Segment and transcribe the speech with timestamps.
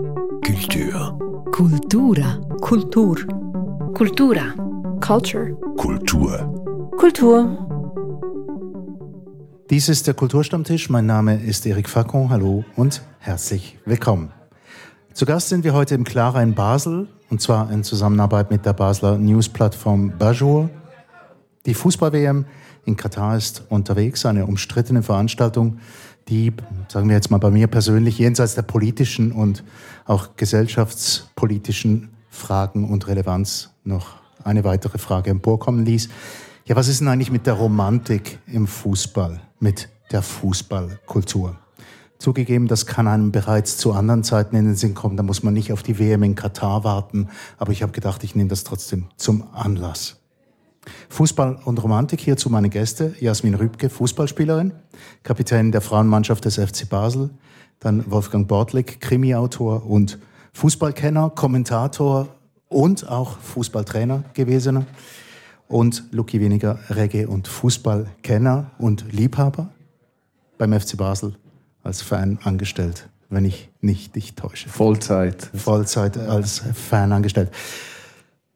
[0.00, 1.18] Kultur.
[1.52, 2.40] Kultura.
[2.62, 3.16] Kultur.
[3.94, 4.54] Kultura.
[5.00, 5.52] Culture.
[5.76, 6.90] Kultur.
[6.96, 7.58] Kultur.
[9.68, 10.88] Dies ist der Kulturstammtisch.
[10.88, 12.30] Mein Name ist Eric Facon.
[12.30, 14.32] Hallo und herzlich willkommen.
[15.12, 18.72] Zu Gast sind wir heute im Clara in Basel und zwar in Zusammenarbeit mit der
[18.72, 20.70] Basler Newsplattform Bajour.
[21.66, 22.46] Die Fußball-WM
[22.86, 25.78] in Katar ist unterwegs, eine umstrittene Veranstaltung,
[26.30, 26.52] die,
[26.88, 29.64] sagen wir jetzt mal bei mir persönlich, jenseits der politischen und
[30.06, 34.14] auch gesellschaftspolitischen Fragen und Relevanz noch
[34.44, 36.08] eine weitere Frage emporkommen ließ.
[36.64, 41.56] Ja, was ist denn eigentlich mit der Romantik im Fußball, mit der Fußballkultur?
[42.18, 45.16] Zugegeben, das kann einem bereits zu anderen Zeiten in den Sinn kommen.
[45.16, 47.28] Da muss man nicht auf die WM in Katar warten.
[47.56, 50.19] Aber ich habe gedacht, ich nehme das trotzdem zum Anlass.
[51.08, 53.14] Fußball und Romantik hierzu meine Gäste.
[53.20, 54.72] Jasmin Rübke, Fußballspielerin,
[55.22, 57.30] Kapitän der Frauenmannschaft des FC Basel.
[57.80, 60.18] Dann Wolfgang Bortlik, Krimi-Autor und
[60.52, 62.28] Fußballkenner, Kommentator
[62.68, 64.86] und auch Fußballtrainer gewesener.
[65.68, 69.70] Und Lucky Weniger, Reggae- und Fußballkenner und Liebhaber
[70.58, 71.36] beim FC Basel
[71.82, 74.68] als Fan angestellt, wenn ich nicht dich täusche.
[74.68, 75.50] Vollzeit.
[75.54, 77.50] Vollzeit als Fan angestellt.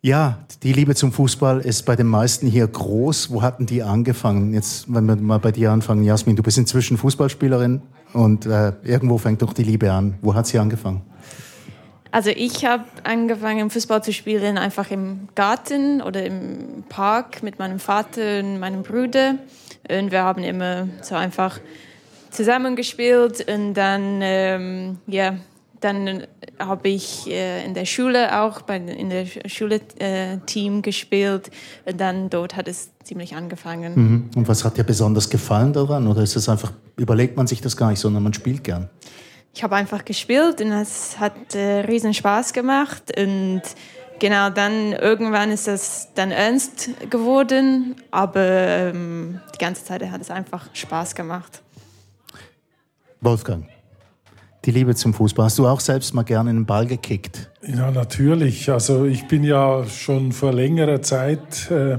[0.05, 3.30] Ja, die Liebe zum Fußball ist bei den meisten hier groß.
[3.30, 4.52] Wo hatten die angefangen?
[4.52, 7.80] Jetzt, wenn wir mal bei dir anfangen, Jasmin, du bist inzwischen Fußballspielerin
[8.12, 10.19] und äh, irgendwo fängt doch die Liebe an.
[10.20, 11.00] Wo hat sie angefangen?
[12.10, 17.78] Also ich habe angefangen, Fußball zu spielen, einfach im Garten oder im Park mit meinem
[17.78, 19.36] Vater und meinem Bruder.
[19.88, 21.60] Und wir haben immer so einfach
[22.30, 25.36] zusammengespielt und dann, ähm, ja,
[25.80, 26.27] dann
[26.58, 31.50] habe ich äh, in der Schule auch bei, in der Schule äh, Team gespielt
[31.84, 33.94] und dann dort hat es ziemlich angefangen.
[33.94, 34.30] Mhm.
[34.36, 36.06] Und was hat dir besonders gefallen daran?
[36.06, 38.88] Oder ist es einfach, überlegt man sich das gar nicht, sondern man spielt gern?
[39.55, 43.62] Ich habe einfach gespielt und es hat äh, riesen Spaß gemacht und
[44.19, 50.31] genau dann irgendwann ist das dann ernst geworden, aber ähm, die ganze Zeit hat es
[50.31, 51.62] einfach Spaß gemacht.
[53.21, 53.66] Wolfgang,
[54.64, 55.47] die Liebe zum Fußball.
[55.47, 57.50] Hast du auch selbst mal gerne einen Ball gekickt?
[57.66, 58.70] Ja, natürlich.
[58.70, 61.98] Also ich bin ja schon vor längerer Zeit äh,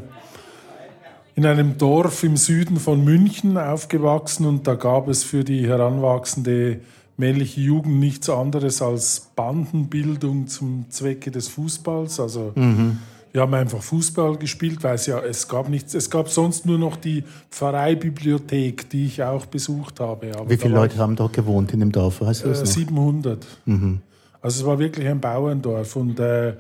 [1.36, 6.80] in einem Dorf im Süden von München aufgewachsen und da gab es für die heranwachsende
[7.18, 12.20] männliche Jugend nichts anderes als Bandenbildung zum Zwecke des Fußballs.
[12.20, 13.00] Also mhm.
[13.36, 16.78] Wir haben einfach Fußball gespielt, weil es ja es gab nichts, es gab sonst nur
[16.78, 20.32] noch die Pfarreibibliothek, die ich auch besucht habe.
[20.38, 22.22] Aber Wie viele Leute haben dort gewohnt in dem Dorf?
[22.22, 23.46] Weißt du äh, 700.
[23.66, 24.00] Mhm.
[24.42, 26.54] Also es war wirklich ein Bauerndorf und äh,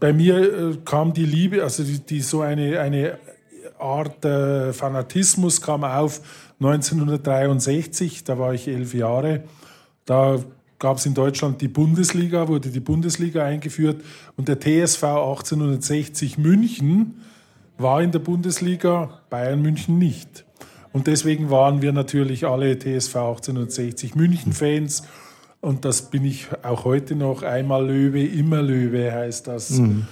[0.00, 0.38] bei mir
[0.72, 3.18] äh, kam die Liebe, also die, die so eine, eine
[3.78, 6.20] Art äh, Fanatismus kam auf
[6.58, 9.44] 1963, da war ich elf Jahre.
[10.04, 10.40] Da
[10.84, 14.04] gab es in Deutschland die Bundesliga, wurde die Bundesliga eingeführt
[14.36, 17.22] und der TSV 1860 München
[17.78, 20.44] war in der Bundesliga, Bayern München nicht.
[20.92, 25.04] Und deswegen waren wir natürlich alle TSV 1860 München-Fans.
[25.62, 27.42] Und das bin ich auch heute noch.
[27.42, 29.70] Einmal Löwe, immer Löwe heißt das.
[29.70, 30.06] Mhm.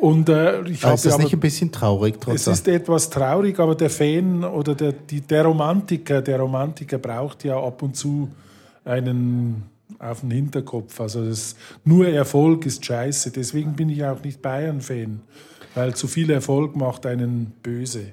[0.00, 2.54] Und, äh, ich ist das nicht ein bisschen traurig trotzdem?
[2.54, 7.44] Es ist etwas traurig, aber der Fan oder der, die, der Romantiker, der Romantiker braucht
[7.44, 8.30] ja ab und zu
[8.82, 11.00] einen auf den Hinterkopf.
[11.00, 13.30] Also das, nur Erfolg ist scheiße.
[13.30, 15.20] Deswegen bin ich auch nicht Bayern-Fan,
[15.74, 18.12] weil zu viel Erfolg macht einen böse.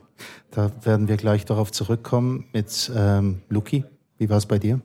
[0.52, 2.46] Da werden wir gleich darauf zurückkommen.
[2.54, 3.86] Mit ähm, Luki,
[4.18, 4.82] wie war es bei dir?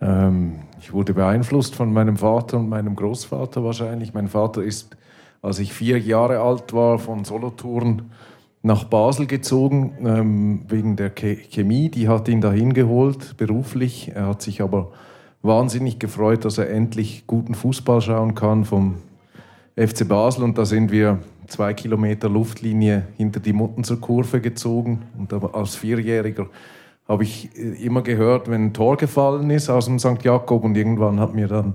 [0.00, 4.14] Ähm, ich wurde beeinflusst von meinem Vater und meinem Großvater wahrscheinlich.
[4.14, 4.96] Mein Vater ist
[5.42, 8.12] als ich vier Jahre alt war, von Solothurn
[8.62, 11.90] nach Basel gezogen, ähm, wegen der Chemie.
[11.90, 14.12] Die hat ihn dahin geholt, beruflich.
[14.14, 14.92] Er hat sich aber
[15.42, 18.96] wahnsinnig gefreut, dass er endlich guten Fußball schauen kann vom
[19.76, 20.44] FC Basel.
[20.44, 25.02] Und da sind wir zwei Kilometer Luftlinie hinter die Mutten zur Kurve gezogen.
[25.18, 26.46] Und als Vierjähriger
[27.08, 30.22] habe ich äh, immer gehört, wenn ein Tor gefallen ist aus dem St.
[30.22, 30.64] Jakob.
[30.64, 31.74] Und irgendwann hat mir dann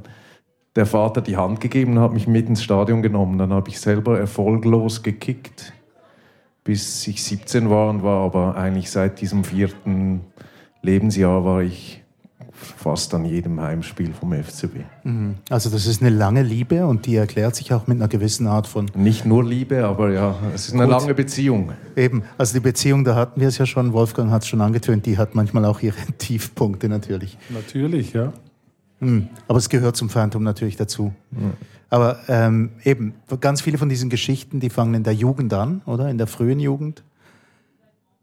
[0.75, 3.37] der Vater die Hand gegeben und hat mich mit ins Stadion genommen.
[3.37, 5.73] Dann habe ich selber erfolglos gekickt,
[6.63, 10.21] bis ich 17 war und war aber eigentlich seit diesem vierten
[10.83, 12.03] Lebensjahr war ich
[12.57, 14.77] fast an jedem Heimspiel vom FCB.
[15.03, 15.35] Mhm.
[15.49, 18.67] Also das ist eine lange Liebe und die erklärt sich auch mit einer gewissen Art
[18.67, 18.89] von...
[18.95, 20.91] Nicht nur Liebe, aber ja, es ist eine Gut.
[20.91, 21.71] lange Beziehung.
[21.95, 25.05] Eben, also die Beziehung, da hatten wir es ja schon, Wolfgang hat es schon angetönt,
[25.05, 27.37] die hat manchmal auch ihre Tiefpunkte natürlich.
[27.49, 28.33] Natürlich, ja.
[28.99, 29.27] Mhm.
[29.47, 31.13] Aber es gehört zum Phantom natürlich dazu.
[31.31, 31.53] Mhm.
[31.89, 36.09] Aber ähm, eben, ganz viele von diesen Geschichten, die fangen in der Jugend an, oder?
[36.09, 37.03] In der frühen Jugend.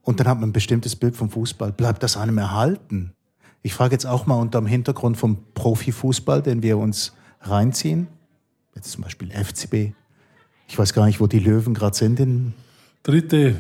[0.03, 1.73] Und dann hat man ein bestimmtes Bild vom Fußball.
[1.73, 3.13] Bleibt das einem erhalten?
[3.67, 8.09] Ich frage jetzt auch mal unter dem Hintergrund vom Profifußball, den wir uns reinziehen.
[8.75, 9.95] Jetzt zum Beispiel FCB.
[10.69, 12.21] Ich weiß gar nicht, wo die Löwen gerade sind.
[12.21, 12.53] In
[13.03, 13.57] Dritte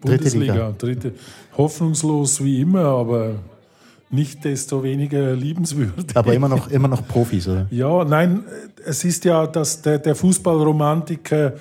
[0.00, 0.52] Bundesliga.
[0.52, 0.74] Liga.
[0.78, 1.14] Dritte.
[1.56, 3.40] Hoffnungslos wie immer, aber
[4.08, 6.06] nicht desto weniger liebenswürdig.
[6.14, 7.66] aber immer noch, immer noch Profis, oder?
[7.70, 8.44] Ja, nein,
[8.86, 11.54] es ist ja, dass der, der Fußballromantiker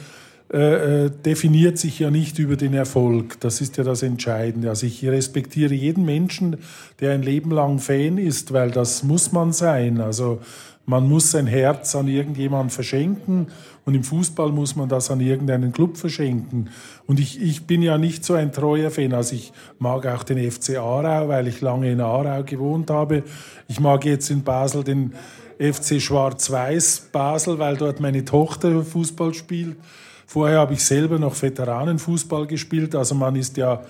[0.53, 3.39] äh, äh, definiert sich ja nicht über den Erfolg.
[3.39, 4.69] Das ist ja das Entscheidende.
[4.69, 6.57] Also ich respektiere jeden Menschen,
[6.99, 9.99] der ein Leben lang Fan ist, weil das muss man sein.
[9.99, 10.41] Also
[10.85, 13.47] man muss sein Herz an irgendjemanden verschenken
[13.83, 16.69] und im Fußball muss man das an irgendeinen Club verschenken.
[17.07, 19.13] Und ich, ich bin ja nicht so ein treuer Fan.
[19.13, 23.23] Also ich mag auch den FC Aarau, weil ich lange in Aarau gewohnt habe.
[23.67, 25.13] Ich mag jetzt in Basel den
[25.57, 29.77] FC Schwarz-Weiß Basel, weil dort meine Tochter Fußball spielt.
[30.25, 32.95] Vorher habe ich selber noch Veteranenfußball gespielt.
[32.95, 33.81] Also man ist ja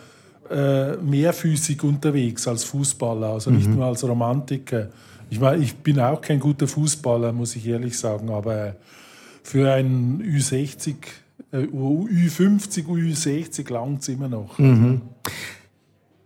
[0.50, 3.76] äh, mehrfüßig unterwegs als Fußballer, also nicht mhm.
[3.76, 4.90] nur als Romantiker.
[5.30, 8.76] Ich, meine, ich bin auch kein guter Fußballer, muss ich ehrlich sagen, aber
[9.42, 10.96] für einen Ü60,
[11.52, 14.60] äh, Ü50, Ü60 langt es immer noch.
[14.60, 15.02] Mhm.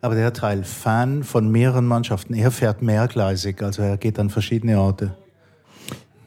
[0.01, 4.79] Aber der Teil Fan von mehreren Mannschaften, er fährt mehrgleisig, also er geht an verschiedene
[4.79, 5.15] Orte.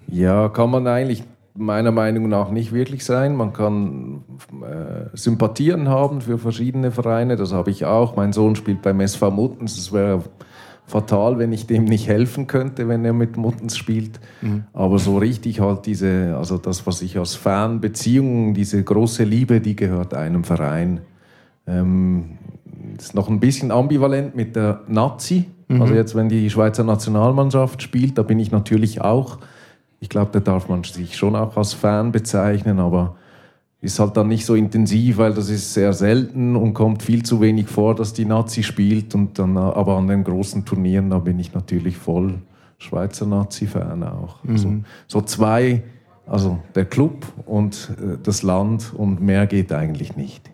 [0.09, 1.23] Ja, kann man eigentlich
[1.55, 3.37] meiner Meinung nach nicht wirklich sein.
[3.37, 4.23] Man kann
[4.62, 8.17] äh, Sympathien haben für verschiedene Vereine, das habe ich auch.
[8.17, 10.23] Mein Sohn spielt beim SV Muttens, es wäre
[10.87, 14.20] fatal, wenn ich dem nicht helfen könnte, wenn er mit Muttens spielt.
[14.43, 14.64] Mhm.
[14.73, 19.61] Aber so richtig halt diese, also das, was ich als Fan, Beziehungen, diese große Liebe,
[19.61, 21.00] die gehört einem Verein.
[21.67, 22.38] Ähm,
[22.99, 25.46] ist noch ein bisschen ambivalent mit der Nazi.
[25.69, 25.82] Mhm.
[25.82, 29.38] Also jetzt, wenn die Schweizer Nationalmannschaft spielt, da bin ich natürlich auch
[30.00, 33.17] ich glaube, da darf man sich schon auch als Fan bezeichnen, aber
[33.82, 37.41] ist halt dann nicht so intensiv, weil das ist sehr selten und kommt viel zu
[37.41, 39.14] wenig vor, dass die Nazi spielt.
[39.14, 42.38] Und dann, aber an den großen Turnieren, da bin ich natürlich voll
[42.79, 44.43] Schweizer Nazi-Fan auch.
[44.43, 44.50] Mhm.
[44.52, 44.75] Also,
[45.06, 45.82] so zwei,
[46.26, 50.50] also der Club und äh, das Land und mehr geht eigentlich nicht.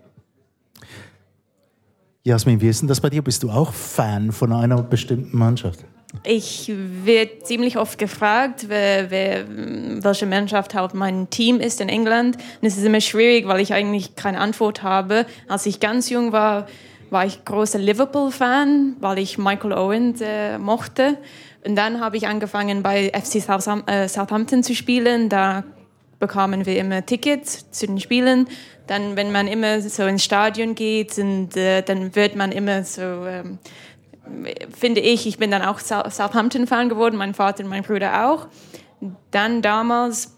[2.22, 3.22] Jasmin, wie ist denn das bei dir?
[3.22, 5.84] Bist du auch Fan von einer bestimmten Mannschaft?
[6.24, 12.36] Ich werde ziemlich oft gefragt, wer, wer, welche Mannschaft halt mein Team ist in England.
[12.36, 15.26] Und es ist immer schwierig, weil ich eigentlich keine Antwort habe.
[15.48, 16.66] Als ich ganz jung war,
[17.10, 21.18] war ich großer Liverpool-Fan, weil ich Michael Owen äh, mochte.
[21.64, 23.36] Und dann habe ich angefangen, bei FC
[23.86, 25.28] äh, Southampton zu spielen.
[25.28, 25.64] Da
[26.18, 28.48] bekamen wir immer Tickets zu den Spielen.
[28.86, 33.02] Dann, wenn man immer so ins Stadion geht, und, äh, dann wird man immer so...
[33.02, 33.58] Ähm,
[34.76, 38.48] finde ich, ich bin dann auch Southampton-Fan geworden, mein Vater und mein Bruder auch.
[39.30, 40.36] Dann damals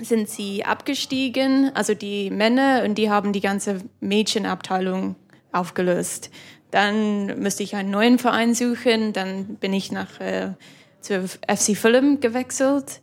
[0.00, 5.16] sind sie abgestiegen, also die Männer, und die haben die ganze Mädchenabteilung
[5.52, 6.30] aufgelöst.
[6.70, 10.54] Dann musste ich einen neuen Verein suchen, dann bin ich nach äh,
[11.00, 13.00] zu FC Fulham gewechselt.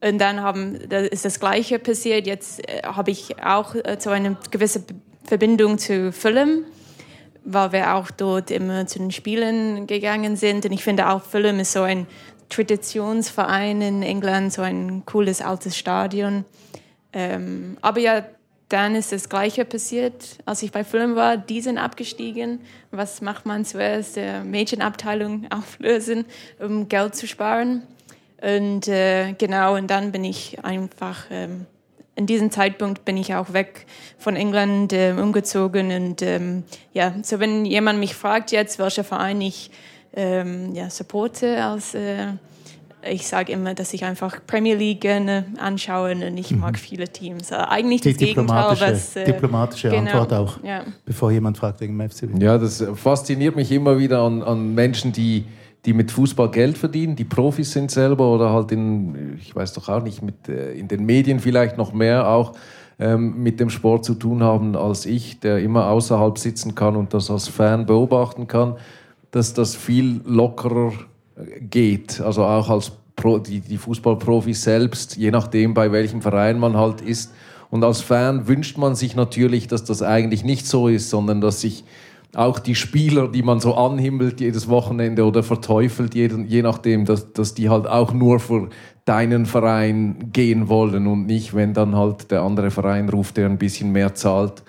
[0.00, 2.28] Und dann haben, da ist das Gleiche passiert.
[2.28, 4.84] Jetzt äh, habe ich auch äh, so eine gewisse
[5.24, 6.64] Verbindung zu Fulham
[7.50, 10.66] weil wir auch dort immer zu den Spielen gegangen sind.
[10.66, 12.06] Und ich finde auch Fulham ist so ein
[12.50, 16.44] Traditionsverein in England, so ein cooles altes Stadion.
[17.12, 18.24] Ähm, aber ja,
[18.68, 21.38] dann ist das Gleiche passiert, als ich bei Fulham war.
[21.38, 22.60] Die sind abgestiegen.
[22.90, 24.16] Was macht man zuerst?
[24.16, 26.26] Die Mädchenabteilung auflösen,
[26.58, 27.82] um Geld zu sparen.
[28.42, 31.66] Und äh, genau, und dann bin ich einfach ähm,
[32.18, 33.86] in diesem Zeitpunkt bin ich auch weg
[34.18, 35.92] von England äh, umgezogen.
[35.92, 39.70] Und ähm, ja, so wenn jemand mich fragt jetzt, welcher Verein ich
[40.14, 42.32] ähm, ja, supporte, als, äh,
[43.08, 46.58] ich sage immer, dass ich einfach Premier League gerne anschaue und ich mhm.
[46.58, 47.52] mag viele Teams.
[47.52, 48.94] Also eigentlich Die das diplomatische, Gegenteil.
[48.94, 50.82] Was, äh, diplomatische genau, Antwort auch, ja.
[51.04, 52.42] bevor jemand fragt wegen dem FCB.
[52.42, 55.44] Ja, das fasziniert mich immer wieder an, an Menschen, die
[55.84, 59.88] die mit Fußball Geld verdienen, die Profis sind selber oder halt in, ich weiß doch
[59.88, 62.54] auch nicht, mit, äh, in den Medien vielleicht noch mehr auch
[62.98, 67.14] ähm, mit dem Sport zu tun haben als ich, der immer außerhalb sitzen kann und
[67.14, 68.76] das als Fan beobachten kann,
[69.30, 70.92] dass das viel lockerer
[71.36, 72.20] äh, geht.
[72.20, 77.00] Also auch als Pro, die, die Fußballprofis selbst, je nachdem bei welchem Verein man halt
[77.00, 77.32] ist.
[77.70, 81.60] Und als Fan wünscht man sich natürlich, dass das eigentlich nicht so ist, sondern dass
[81.60, 81.84] sich
[82.34, 87.32] auch die Spieler, die man so anhimmelt jedes Wochenende oder verteufelt, je, je nachdem, dass,
[87.32, 88.68] dass die halt auch nur für
[89.04, 93.56] deinen Verein gehen wollen und nicht, wenn dann halt der andere Verein ruft, der ein
[93.56, 94.62] bisschen mehr zahlt,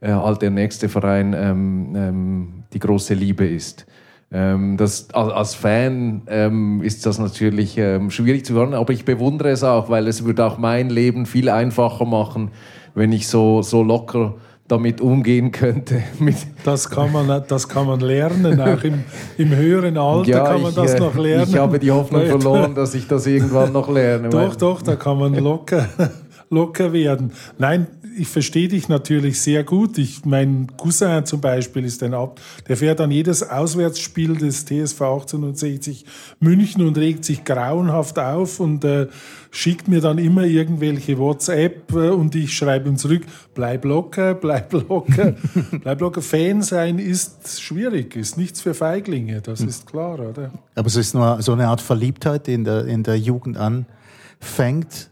[0.00, 3.86] äh, halt der nächste Verein ähm, ähm, die große Liebe ist.
[4.32, 9.50] Ähm, das, als Fan ähm, ist das natürlich ähm, schwierig zu hören, aber ich bewundere
[9.50, 12.50] es auch, weil es würde auch mein Leben viel einfacher machen,
[12.94, 14.36] wenn ich so, so locker
[14.68, 16.02] damit umgehen könnte.
[16.64, 19.04] das, kann man, das kann man lernen, auch im,
[19.36, 21.46] im höheren Alter ja, kann man ich, das noch lernen.
[21.48, 24.30] Ich habe die Hoffnung verloren, dass ich das irgendwann noch lerne.
[24.30, 25.88] doch, doch, da kann man locker,
[26.50, 27.32] locker werden.
[27.58, 29.98] Nein, ich verstehe dich natürlich sehr gut.
[29.98, 35.00] Ich, mein Cousin zum Beispiel ist ein Ab, der fährt an jedes Auswärtsspiel des TSV
[35.00, 36.04] 1860
[36.40, 39.08] München und regt sich grauenhaft auf und äh,
[39.54, 43.22] schickt mir dann immer irgendwelche WhatsApp äh, und ich schreibe ihm zurück,
[43.54, 45.34] bleib locker, bleib locker,
[45.82, 46.22] bleib locker.
[46.22, 49.68] Fan sein ist schwierig, ist nichts für Feiglinge, das hm.
[49.68, 50.50] ist klar, oder?
[50.74, 55.10] Aber es ist nur so eine Art Verliebtheit, die in der, in der Jugend anfängt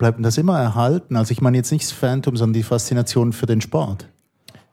[0.00, 1.14] bleibt das immer erhalten?
[1.14, 4.08] Also ich meine jetzt nicht das Phantom, sondern die Faszination für den Sport.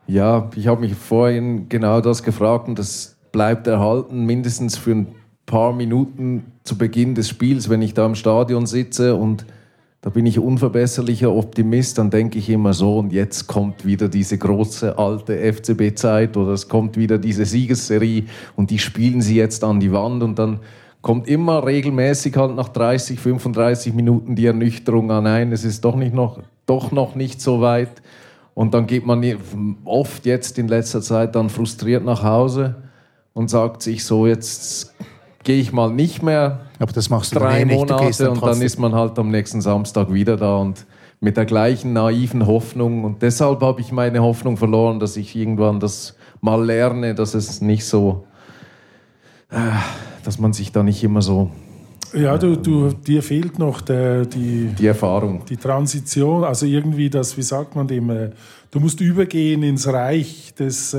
[0.07, 5.07] Ja, ich habe mich vorhin genau das gefragt und das bleibt erhalten, mindestens für ein
[5.47, 9.45] paar Minuten zu Beginn des Spiels, wenn ich da im Stadion sitze und
[10.01, 14.37] da bin ich unverbesserlicher Optimist, dann denke ich immer so, und jetzt kommt wieder diese
[14.37, 18.25] große alte FCB-Zeit oder es kommt wieder diese Siegesserie
[18.55, 20.59] und die spielen sie jetzt an die Wand und dann
[21.01, 25.95] kommt immer regelmäßig halt nach 30, 35 Minuten die Ernüchterung an, nein, es ist doch,
[25.95, 28.01] nicht noch, doch noch nicht so weit.
[28.53, 29.23] Und dann geht man
[29.85, 32.75] oft jetzt in letzter Zeit dann frustriert nach Hause
[33.33, 34.95] und sagt sich so, jetzt
[35.47, 36.59] gehe ich mal nicht mehr.
[36.77, 40.13] Aber das machst du drei Monate dann und dann ist man halt am nächsten Samstag
[40.13, 40.85] wieder da und
[41.21, 43.05] mit der gleichen naiven Hoffnung.
[43.05, 47.61] Und deshalb habe ich meine Hoffnung verloren, dass ich irgendwann das mal lerne, dass es
[47.61, 48.25] nicht so
[49.49, 49.55] äh,
[50.25, 51.49] dass man sich da nicht immer so.
[52.13, 55.45] Ja, du, du, dir fehlt noch der, die, die Erfahrung.
[55.45, 58.31] Die Transition, also irgendwie das, wie sagt man dem, äh,
[58.71, 60.93] du musst übergehen ins Reich des.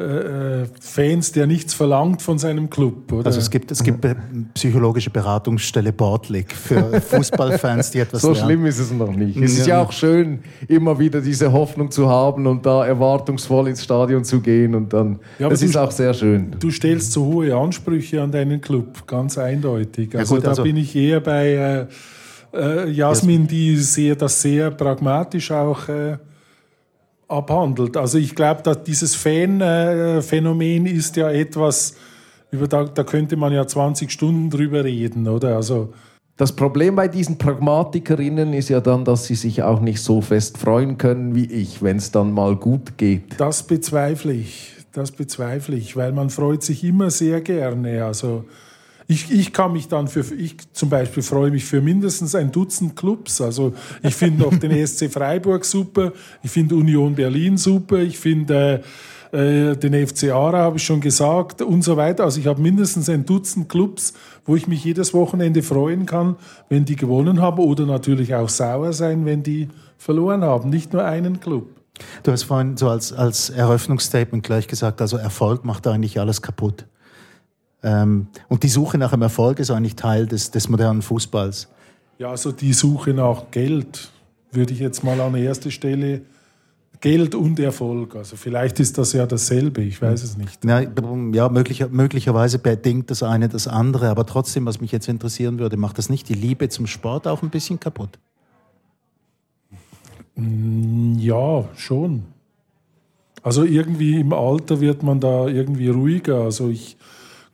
[0.00, 3.12] Äh, Fans, der nichts verlangt von seinem Club.
[3.12, 3.26] Oder?
[3.26, 4.06] Also es gibt, es gibt
[4.54, 8.44] psychologische Beratungsstelle Bordlik für Fußballfans, die etwas So lernen.
[8.46, 9.36] schlimm ist es noch nicht.
[9.36, 13.84] Es ist ja auch schön, immer wieder diese Hoffnung zu haben und da erwartungsvoll ins
[13.84, 15.18] Stadion zu gehen und dann.
[15.38, 16.56] Ja, das ist auch sehr schön.
[16.58, 20.16] Du stellst so hohe Ansprüche an deinen Club, ganz eindeutig.
[20.16, 21.88] Also, ja gut, also da bin ich eher bei
[22.52, 26.16] äh, äh, Jasmin, die sehr, das sehr pragmatisch auch äh,
[27.30, 27.96] abhandelt.
[27.96, 31.94] Also ich glaube, dass dieses Fan-Phänomen ist ja etwas,
[32.50, 35.56] über da, da könnte man ja 20 Stunden drüber reden, oder?
[35.56, 35.92] Also
[36.36, 40.56] das Problem bei diesen Pragmatikerinnen ist ja dann, dass sie sich auch nicht so fest
[40.56, 43.38] freuen können wie ich, wenn es dann mal gut geht.
[43.38, 44.72] Das bezweifle ich.
[44.92, 48.04] Das bezweifle ich, weil man freut sich immer sehr gerne.
[48.04, 48.44] Also
[49.10, 52.94] ich, ich kann mich dann für, ich zum Beispiel freue mich für mindestens ein Dutzend
[52.94, 53.40] Clubs.
[53.40, 53.74] Also
[54.04, 56.12] ich finde auch den ESC Freiburg super,
[56.44, 58.84] ich finde Union Berlin super, ich finde
[59.32, 62.22] äh, den FC Ara habe ich schon gesagt und so weiter.
[62.22, 64.14] Also ich habe mindestens ein Dutzend Clubs,
[64.44, 66.36] wo ich mich jedes Wochenende freuen kann,
[66.68, 70.70] wenn die gewonnen haben oder natürlich auch sauer sein, wenn die verloren haben.
[70.70, 71.66] Nicht nur einen Club.
[72.22, 76.86] Du hast vorhin so als, als Eröffnungsstatement gleich gesagt, also Erfolg macht eigentlich alles kaputt.
[77.82, 81.68] Ähm, und die Suche nach dem Erfolg ist eigentlich Teil des, des modernen Fußballs.
[82.18, 84.10] Ja, also die Suche nach Geld
[84.52, 86.22] würde ich jetzt mal an erste Stelle
[87.00, 88.14] Geld und Erfolg.
[88.14, 90.62] Also vielleicht ist das ja dasselbe, ich weiß es nicht.
[90.64, 95.58] Ja, ja möglicher, möglicherweise bedingt das eine das andere, aber trotzdem, was mich jetzt interessieren
[95.58, 98.18] würde, macht das nicht die Liebe zum Sport auch ein bisschen kaputt?
[100.36, 102.24] Mm, ja, schon.
[103.42, 106.42] Also irgendwie im Alter wird man da irgendwie ruhiger.
[106.42, 106.98] Also ich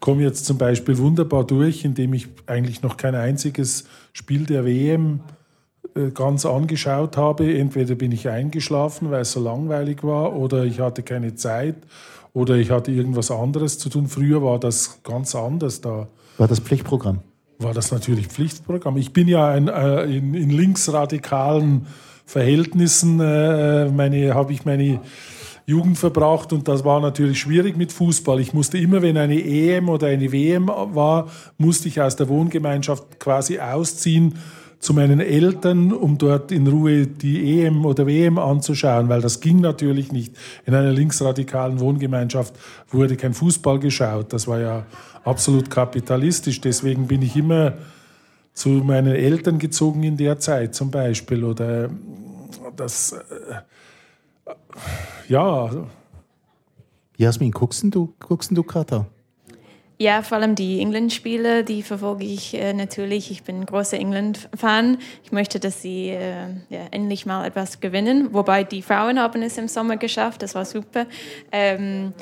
[0.01, 5.21] komme jetzt zum Beispiel wunderbar durch, indem ich eigentlich noch kein einziges Spiel der WM
[5.95, 7.59] äh, ganz angeschaut habe.
[7.59, 11.77] Entweder bin ich eingeschlafen, weil es so langweilig war, oder ich hatte keine Zeit,
[12.33, 14.09] oder ich hatte irgendwas anderes zu tun.
[14.09, 16.09] Früher war das ganz anders da.
[16.37, 17.21] War das Pflichtprogramm?
[17.59, 18.99] War das natürlich Pflichtprogramm.
[18.99, 21.87] Ich bin ja ein, äh, in, in linksradikalen
[22.27, 25.01] Verhältnissen, äh, meine, habe ich meine
[25.69, 28.39] Jugend verbracht und das war natürlich schwierig mit Fußball.
[28.39, 33.19] Ich musste immer, wenn eine EM oder eine WM war, musste ich aus der Wohngemeinschaft
[33.19, 34.35] quasi ausziehen
[34.79, 39.61] zu meinen Eltern, um dort in Ruhe die EM oder WM anzuschauen, weil das ging
[39.61, 40.37] natürlich nicht.
[40.67, 42.55] In einer linksradikalen Wohngemeinschaft
[42.91, 44.33] wurde kein Fußball geschaut.
[44.33, 44.87] Das war ja
[45.25, 46.61] absolut kapitalistisch.
[46.61, 47.75] Deswegen bin ich immer
[48.53, 51.43] zu meinen Eltern gezogen in der Zeit zum Beispiel.
[51.43, 51.91] Oder
[52.77, 53.17] das äh,
[55.29, 55.87] ja.
[57.17, 59.07] Jasmin, guckst du, guckst du Katar?
[59.99, 63.31] Ja, vor allem die England-Spiele, die verfolge ich äh, natürlich.
[63.31, 64.99] Ich bin ein großer England-Fan.
[65.25, 68.35] Ich möchte, dass sie äh, ja, endlich mal etwas gewinnen.
[68.35, 71.07] Wobei die Frauen haben es im Sommer geschafft, das war super.
[71.51, 72.13] Ähm,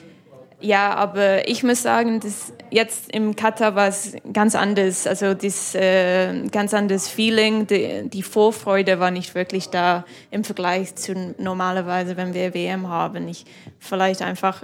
[0.65, 5.07] Ja, aber ich muss sagen, dass jetzt im Katar war es ganz anders.
[5.07, 7.67] Also das äh, ganz anderes Feeling.
[7.67, 13.29] Die, die, Vorfreude war nicht wirklich da im Vergleich zu normalerweise, wenn wir WM haben.
[13.29, 13.45] Ich
[13.79, 14.63] vielleicht einfach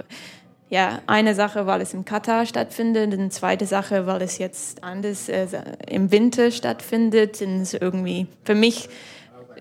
[0.71, 5.29] ja eine Sache, weil es im Katar stattfindet, und zweite Sache, weil es jetzt anders
[5.29, 5.45] äh,
[5.87, 7.43] im Winter stattfindet.
[7.43, 8.89] Und es ist irgendwie für mich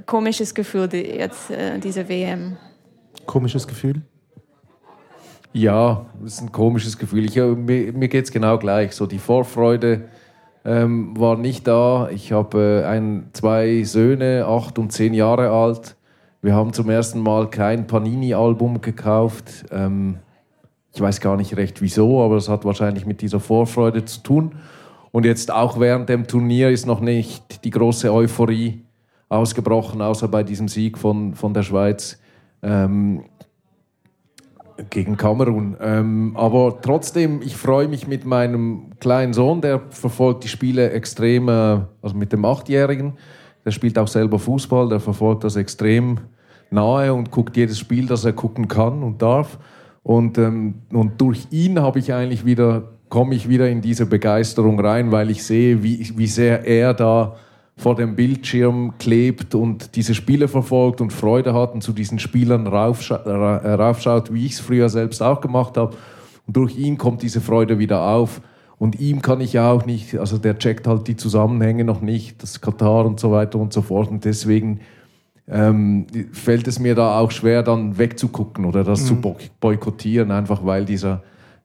[0.06, 2.56] komisches Gefühl die, jetzt äh, diese WM.
[3.26, 4.00] Komisches Gefühl?
[5.52, 7.25] Ja, das ist ein komisches Gefühl.
[7.25, 8.92] Ich, mir mir geht es genau gleich.
[8.92, 10.09] So die Vorfreude
[10.64, 12.09] ähm, war nicht da.
[12.11, 15.97] Ich habe äh, zwei Söhne, acht und zehn Jahre alt.
[16.40, 19.66] Wir haben zum ersten Mal kein Panini-Album gekauft.
[19.73, 20.19] Ähm,
[20.92, 24.54] ich weiß gar nicht recht wieso, aber es hat wahrscheinlich mit dieser Vorfreude zu tun.
[25.12, 28.85] Und jetzt auch während dem Turnier ist noch nicht die große Euphorie
[29.28, 32.21] ausgebrochen, außer bei diesem Sieg von, von der Schweiz.
[32.62, 33.25] Ähm,
[34.88, 35.76] gegen Kamerun.
[35.80, 41.49] Ähm, aber trotzdem, ich freue mich mit meinem kleinen Sohn, der verfolgt die Spiele extrem,
[41.49, 43.14] äh, also mit dem Achtjährigen,
[43.64, 46.18] der spielt auch selber Fußball, der verfolgt das extrem
[46.70, 49.58] nahe und guckt jedes Spiel, das er gucken kann und darf.
[50.02, 54.80] Und, ähm, und durch ihn habe ich eigentlich wieder, komme ich wieder in diese Begeisterung
[54.80, 57.37] rein, weil ich sehe, wie, wie sehr er da
[57.80, 62.66] vor dem Bildschirm klebt und diese Spiele verfolgt und Freude hat und zu diesen Spielern
[62.66, 65.96] raufscha äh, raufschaut, wie ich es früher selbst auch gemacht habe.
[66.46, 68.42] Und durch ihn kommt diese Freude wieder auf.
[68.78, 72.42] Und ihm kann ich ja auch nicht, also der checkt halt die Zusammenhänge noch nicht,
[72.42, 74.10] das Katar und so weiter und so fort.
[74.10, 74.80] Und deswegen
[75.49, 79.22] ähm, fällt es mir da auch schwer, dann wegzugucken oder das mhm.
[79.22, 81.22] zu boykottieren, einfach weil dieser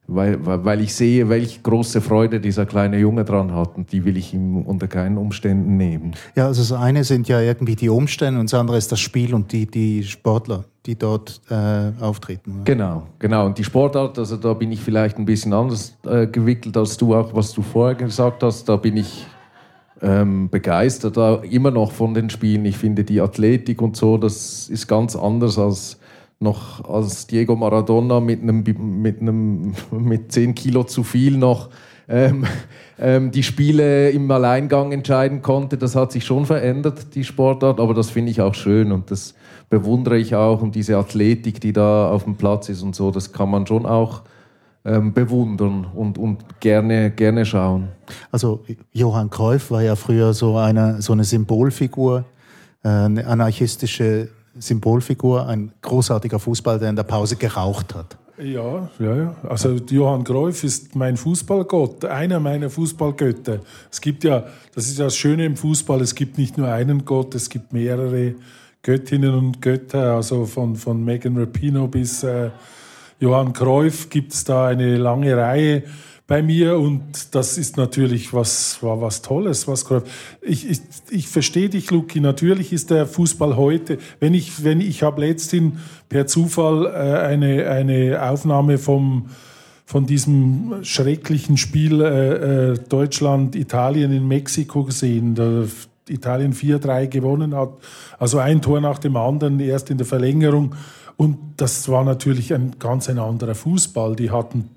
[0.07, 4.17] weil, weil ich sehe, welche große Freude dieser kleine Junge dran hat und die will
[4.17, 6.13] ich ihm unter keinen Umständen nehmen.
[6.35, 9.33] Ja, also das eine sind ja irgendwie die Umstände und das andere ist das Spiel
[9.33, 12.51] und die, die Sportler, die dort äh, auftreten.
[12.51, 12.63] Oder?
[12.65, 13.47] Genau, genau.
[13.47, 17.15] Und die Sportart, also da bin ich vielleicht ein bisschen anders äh, gewickelt als du
[17.15, 18.69] auch, was du vorher gesagt hast.
[18.69, 19.25] Da bin ich
[20.01, 22.65] ähm, begeistert da immer noch von den Spielen.
[22.65, 25.97] Ich finde die Athletik und so, das ist ganz anders als
[26.45, 28.63] noch als Diego Maradona mit einem,
[29.01, 31.69] mit einem mit 10 Kilo zu viel noch
[32.07, 32.45] ähm,
[32.99, 35.77] ähm, die Spiele im Alleingang entscheiden konnte.
[35.77, 39.33] Das hat sich schon verändert, die Sportart, aber das finde ich auch schön und das
[39.69, 43.34] bewundere ich auch und diese Athletik, die da auf dem Platz ist und so, das
[43.34, 44.21] kann man schon auch
[44.86, 47.89] ähm, bewundern und, und gerne, gerne schauen.
[48.31, 52.23] Also Johann Cruyff war ja früher so eine, so eine Symbolfigur,
[52.84, 58.18] äh, eine anarchistische Symbolfigur, ein großartiger Fußball, der in der Pause geraucht hat.
[58.38, 59.36] Ja, ja, ja.
[59.48, 63.60] Also Johann Cruyff ist mein Fußballgott, einer meiner Fußballgötter.
[63.89, 67.06] Es gibt ja, das ist ja das Schöne im Fußball, es gibt nicht nur einen
[67.06, 68.36] Gott, es gibt mehrere
[68.82, 72.50] Göttinnen und Götter, also von, von Megan Rapino bis äh,
[73.20, 75.84] Johann Cruyff gibt es da eine lange Reihe
[76.27, 79.67] bei mir und das ist natürlich was, war was Tolles.
[79.67, 79.85] Was,
[80.41, 80.79] ich, ich,
[81.11, 82.19] ich verstehe dich, Luki.
[82.19, 85.77] Natürlich ist der Fußball heute, wenn ich, wenn ich habe letztens
[86.09, 89.29] per Zufall äh, eine, eine Aufnahme vom,
[89.85, 95.35] von diesem schrecklichen Spiel äh, äh Deutschland-Italien in Mexiko gesehen.
[95.35, 95.65] Da
[96.07, 97.69] Italien 4-3 gewonnen hat.
[98.19, 100.75] Also ein Tor nach dem anderen, erst in der Verlängerung.
[101.17, 104.15] Und das war natürlich ein ganz ein anderer Fußball.
[104.15, 104.69] Die hatten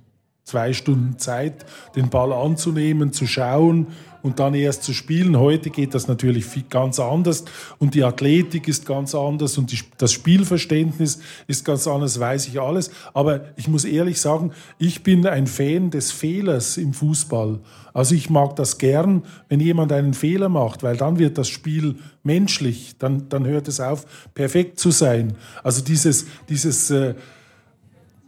[0.48, 3.88] zwei Stunden Zeit, den Ball anzunehmen, zu schauen
[4.22, 5.38] und dann erst zu spielen.
[5.38, 7.44] Heute geht das natürlich ganz anders
[7.78, 12.60] und die Athletik ist ganz anders und die, das Spielverständnis ist ganz anders, weiß ich
[12.60, 12.90] alles.
[13.14, 17.60] Aber ich muss ehrlich sagen, ich bin ein Fan des Fehlers im Fußball.
[17.92, 21.96] Also ich mag das gern, wenn jemand einen Fehler macht, weil dann wird das Spiel
[22.22, 25.34] menschlich, dann, dann hört es auf, perfekt zu sein.
[25.62, 27.14] Also dieses, dieses äh,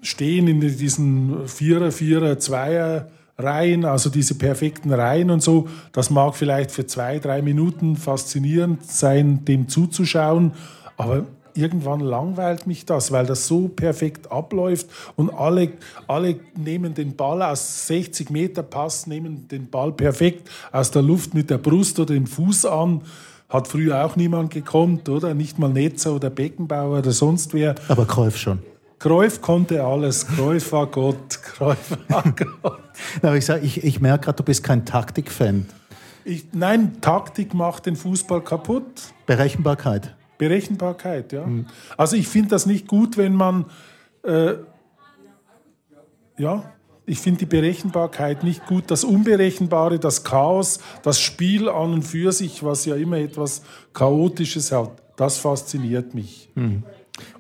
[0.03, 3.09] stehen in diesen Vierer, Vierer, Zweier
[3.43, 5.69] Reihen, also diese perfekten Reihen und so.
[5.93, 10.53] Das mag vielleicht für zwei, drei Minuten faszinierend sein, dem zuzuschauen,
[10.97, 14.87] aber irgendwann langweilt mich das, weil das so perfekt abläuft
[15.17, 15.73] und alle,
[16.07, 21.35] alle nehmen den Ball aus 60 Meter Pass, nehmen den Ball perfekt aus der Luft
[21.35, 23.03] mit der Brust oder dem Fuß an.
[23.49, 25.35] Hat früher auch niemand gekonnt, oder?
[25.35, 27.75] Nicht mal Netzer oder Beckenbauer oder sonst wer.
[27.89, 28.61] Aber Kreuf schon.
[29.01, 30.27] Cruyff konnte alles.
[30.29, 31.43] Cruyff war Gott.
[31.43, 32.23] Cruyff war
[32.63, 32.81] Gott.
[33.23, 35.67] Na, ich, sag, ich, ich merke gerade, du bist kein Taktikfan.
[36.25, 38.85] Ich, nein, Taktik macht den Fußball kaputt.
[39.27, 40.15] Berechenbarkeit.
[40.39, 41.45] Berechenbarkeit, ja.
[41.47, 41.67] Mhm.
[41.97, 43.65] Also ich finde das nicht gut, wenn man
[44.23, 44.55] äh,
[46.41, 46.73] ja,
[47.07, 48.91] ich finde die Berechenbarkeit nicht gut.
[48.91, 54.73] Das Unberechenbare, das Chaos, das Spiel an und für sich, was ja immer etwas Chaotisches
[54.73, 56.51] hat, das fasziniert mich.
[56.55, 56.85] Mhm.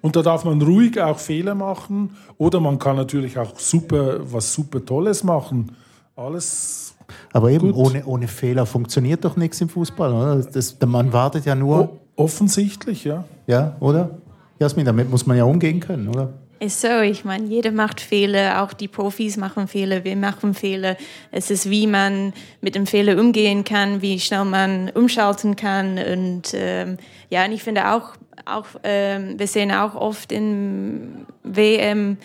[0.00, 4.52] Und da darf man ruhig auch Fehler machen oder man kann natürlich auch super was
[4.52, 5.72] super Tolles machen.
[6.16, 6.94] Alles.
[7.32, 10.12] Aber eben ohne, ohne Fehler funktioniert doch nichts im Fußball.
[10.12, 10.36] Oder?
[10.36, 11.80] Das, man wartet ja nur.
[11.80, 13.24] O offensichtlich, ja.
[13.46, 14.18] Ja, oder?
[14.58, 16.34] Jasmin, damit muss man ja umgehen können, oder?
[16.58, 20.98] Ist so, ich meine, jeder macht Fehler, auch die Profis machen Fehler, wir machen Fehler.
[21.30, 25.98] Es ist, wie man mit dem Fehler umgehen kann, wie schnell man umschalten kann.
[25.98, 26.98] Und ähm,
[27.30, 28.10] ja, und ich finde auch,
[28.44, 32.18] auch ähm, wir sehen auch oft in WM,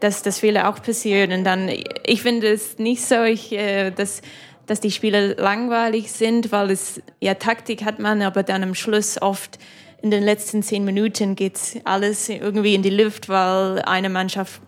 [0.00, 1.32] dass das Fehler auch passieren.
[1.32, 1.70] Und dann,
[2.04, 4.22] ich finde es nicht so, ich, äh, dass,
[4.66, 9.20] dass die Spiele langweilig sind, weil es, ja, Taktik hat man, aber dann am Schluss
[9.20, 9.58] oft
[10.00, 14.60] in den letzten zehn Minuten geht alles irgendwie in die Luft, weil eine Mannschaft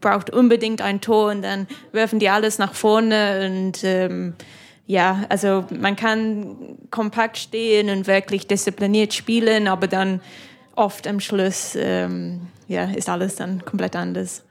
[0.00, 4.34] braucht unbedingt ein Tor und dann werfen die alles nach vorne und ähm,
[4.88, 6.56] ja, also man kann
[6.90, 10.20] kompakt stehen und wirklich diszipliniert spielen, aber dann
[10.76, 14.42] oft am Schluss ähm, ja, ist alles dann komplett anders.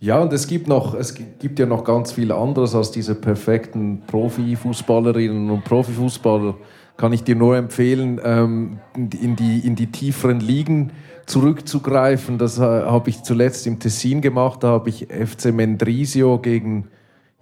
[0.00, 4.02] Ja, und es gibt, noch, es gibt ja noch ganz viel anderes als diese perfekten
[4.06, 6.54] Profifußballerinnen und Profifußballer
[6.96, 10.92] kann ich dir nur empfehlen, ähm, in, die, in die tieferen Ligen
[11.26, 12.38] zurückzugreifen.
[12.38, 14.62] Das äh, habe ich zuletzt im Tessin gemacht.
[14.62, 16.88] Da habe ich FC Mendrisio gegen,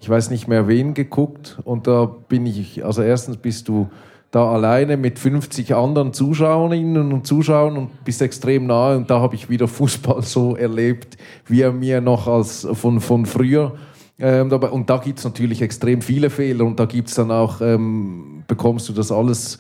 [0.05, 1.59] ich weiß nicht mehr wen, geguckt.
[1.65, 3.89] Und da bin ich, also erstens bist du
[4.31, 8.99] da alleine mit 50 anderen Zuschauerinnen und Zuschauern und bist extrem nahe.
[8.99, 13.25] Und da habe ich wieder Fußball so erlebt, wie er mir noch als von, von
[13.25, 13.73] früher
[14.19, 17.61] ähm, und da gibt es natürlich extrem viele Fehler und da gibt es dann auch,
[17.61, 19.59] ähm, bekommst du das alles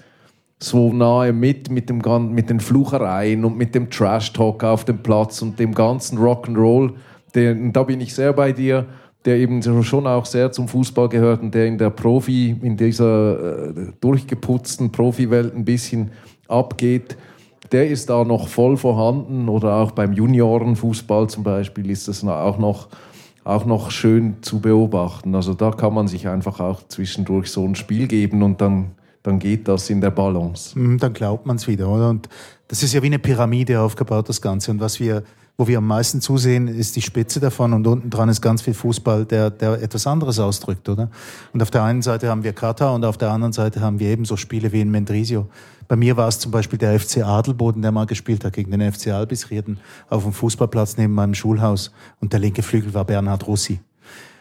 [0.62, 2.02] so nahe mit, mit, dem,
[2.32, 6.92] mit den Fluchereien und mit dem Trash-Talk auf dem Platz und dem ganzen Rock'n'Roll.
[7.32, 8.86] Da bin ich sehr bei dir,
[9.24, 13.68] der eben schon auch sehr zum Fußball gehört und der in der Profi, in dieser
[13.68, 16.10] äh, durchgeputzten Profiwelt ein bisschen
[16.46, 17.16] abgeht.
[17.72, 22.58] Der ist da noch voll vorhanden oder auch beim Juniorenfußball zum Beispiel ist das auch
[22.58, 22.88] noch
[23.44, 25.34] auch noch schön zu beobachten.
[25.34, 29.38] Also da kann man sich einfach auch zwischendurch so ein Spiel geben und dann, dann
[29.38, 30.78] geht das in der Balance.
[30.78, 32.08] Mhm, dann glaubt man es wieder, oder?
[32.08, 32.28] Und
[32.68, 34.70] das ist ja wie eine Pyramide aufgebaut, das Ganze.
[34.70, 35.22] Und was wir
[35.56, 38.74] wo wir am meisten zusehen, ist die Spitze davon und unten dran ist ganz viel
[38.74, 41.10] Fußball, der, der etwas anderes ausdrückt, oder?
[41.52, 44.08] Und auf der einen Seite haben wir Katar und auf der anderen Seite haben wir
[44.08, 45.46] eben so Spiele wie in Mendrisio.
[45.86, 48.92] Bei mir war es zum Beispiel der FC Adelboden, der mal gespielt hat gegen den
[48.92, 53.78] FC Albisrieden auf dem Fußballplatz neben meinem Schulhaus und der linke Flügel war Bernhard Russi.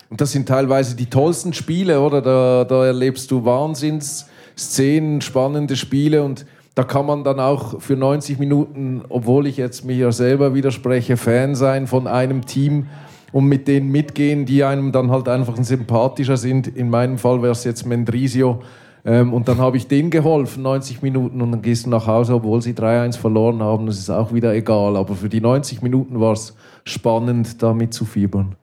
[0.10, 2.22] Und das sind teilweise die tollsten Spiele, oder?
[2.22, 6.46] Da, da erlebst du Wahnsinnsszenen, spannende Spiele und
[6.76, 11.56] da kann man dann auch für 90 Minuten, obwohl ich jetzt mir selber widerspreche, Fan
[11.56, 12.88] sein von einem Team
[13.32, 16.68] und mit denen mitgehen, die einem dann halt einfach sympathischer sind.
[16.68, 18.62] In meinem Fall wäre es jetzt Mendrisio.
[19.06, 22.36] Ähm, und dann habe ich denen geholfen, 90 Minuten, und dann gehst du nach Hause,
[22.36, 23.86] obwohl sie 3-1 verloren haben.
[23.86, 24.96] Das ist auch wieder egal.
[24.96, 26.56] Aber für die 90 Minuten war es
[26.86, 28.56] spannend, da mitzufiebern.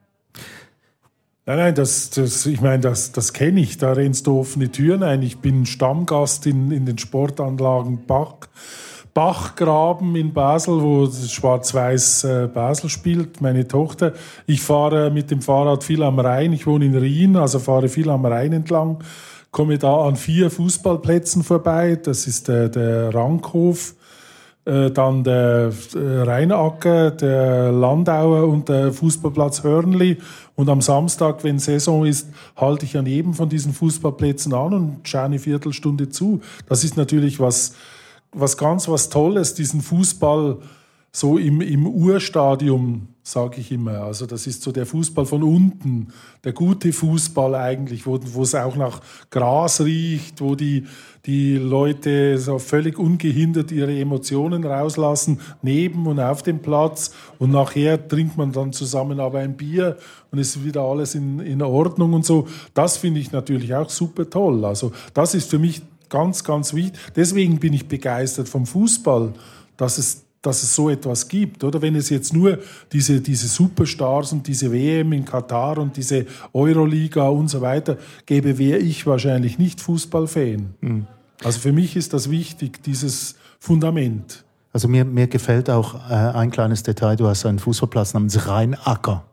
[1.46, 3.78] Nein, nein, das, das, ich meine, das, das kenne ich.
[3.78, 5.22] Da rennst du offene Türen ein.
[5.22, 8.36] Ich bin Stammgast in, in den Sportanlagen Bach,
[9.14, 14.12] Bachgraben in Basel, wo Schwarz-Weiß äh, Basel spielt, meine Tochter.
[14.46, 16.52] Ich fahre mit dem Fahrrad viel am Rhein.
[16.52, 19.02] Ich wohne in Rien, also fahre viel am Rhein entlang.
[19.50, 21.98] Komme da an vier Fußballplätzen vorbei.
[22.00, 23.94] Das ist der, der Rankhof,
[24.64, 30.18] äh, dann der äh, Rheinacker, der Landauer und der Fußballplatz Hörnli.
[30.60, 35.08] Und am Samstag, wenn Saison ist, halte ich an jedem von diesen Fußballplätzen an und
[35.08, 36.42] schaue eine Viertelstunde zu.
[36.68, 37.72] Das ist natürlich was,
[38.32, 40.58] was ganz was Tolles, diesen Fußball
[41.12, 44.00] so im, im Urstadium sage ich immer.
[44.00, 46.08] Also das ist so der Fußball von unten,
[46.42, 50.86] der gute Fußball eigentlich, wo, es auch nach Gras riecht, wo die,
[51.26, 57.12] die Leute so völlig ungehindert ihre Emotionen rauslassen, neben und auf dem Platz.
[57.38, 59.96] Und nachher trinkt man dann zusammen aber ein Bier
[60.30, 62.48] und ist wieder alles in, in Ordnung und so.
[62.74, 64.64] Das finde ich natürlich auch super toll.
[64.64, 66.98] Also das ist für mich ganz, ganz wichtig.
[67.14, 69.32] Deswegen bin ich begeistert vom Fußball,
[69.76, 71.64] dass es dass es so etwas gibt.
[71.64, 72.58] Oder wenn es jetzt nur
[72.92, 78.58] diese, diese Superstars und diese WM in Katar und diese Euroliga und so weiter gäbe,
[78.58, 80.74] wäre ich wahrscheinlich nicht Fußballfan.
[80.80, 81.06] Mhm.
[81.42, 84.44] Also für mich ist das wichtig, dieses Fundament.
[84.72, 87.16] Also mir, mir gefällt auch äh, ein kleines Detail.
[87.16, 89.24] Du hast einen Fußballplatz namens Rheinacker.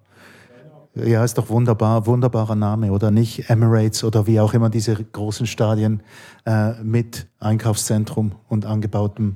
[0.95, 3.49] Ja, ist doch wunderbar, wunderbarer Name, oder nicht?
[3.49, 6.01] Emirates oder wie auch immer diese großen Stadien
[6.45, 9.35] äh, mit Einkaufszentrum und angebautem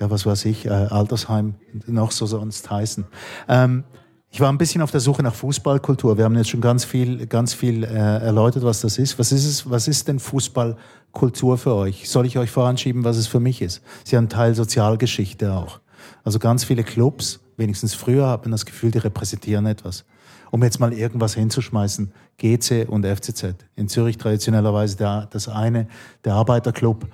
[0.00, 1.54] ja, was weiß ich, äh, Altersheim,
[1.86, 3.04] noch so sonst heißen.
[3.48, 3.84] Ähm,
[4.32, 6.16] ich war ein bisschen auf der Suche nach Fußballkultur.
[6.16, 9.18] Wir haben jetzt schon ganz viel, ganz viel äh, erläutert, was das ist.
[9.18, 9.68] Was ist es?
[9.68, 12.08] Was ist denn Fußballkultur für euch?
[12.08, 13.82] Soll ich euch voranschieben, was es für mich ist?
[14.04, 15.80] Sie haben Teil Sozialgeschichte auch.
[16.22, 20.04] Also ganz viele Clubs, wenigstens früher, hat man das Gefühl, die repräsentieren etwas.
[20.52, 23.56] Um jetzt mal irgendwas hinzuschmeißen, GC und FCZ.
[23.74, 25.88] In Zürich traditionellerweise der, das eine,
[26.24, 27.06] der Arbeiterclub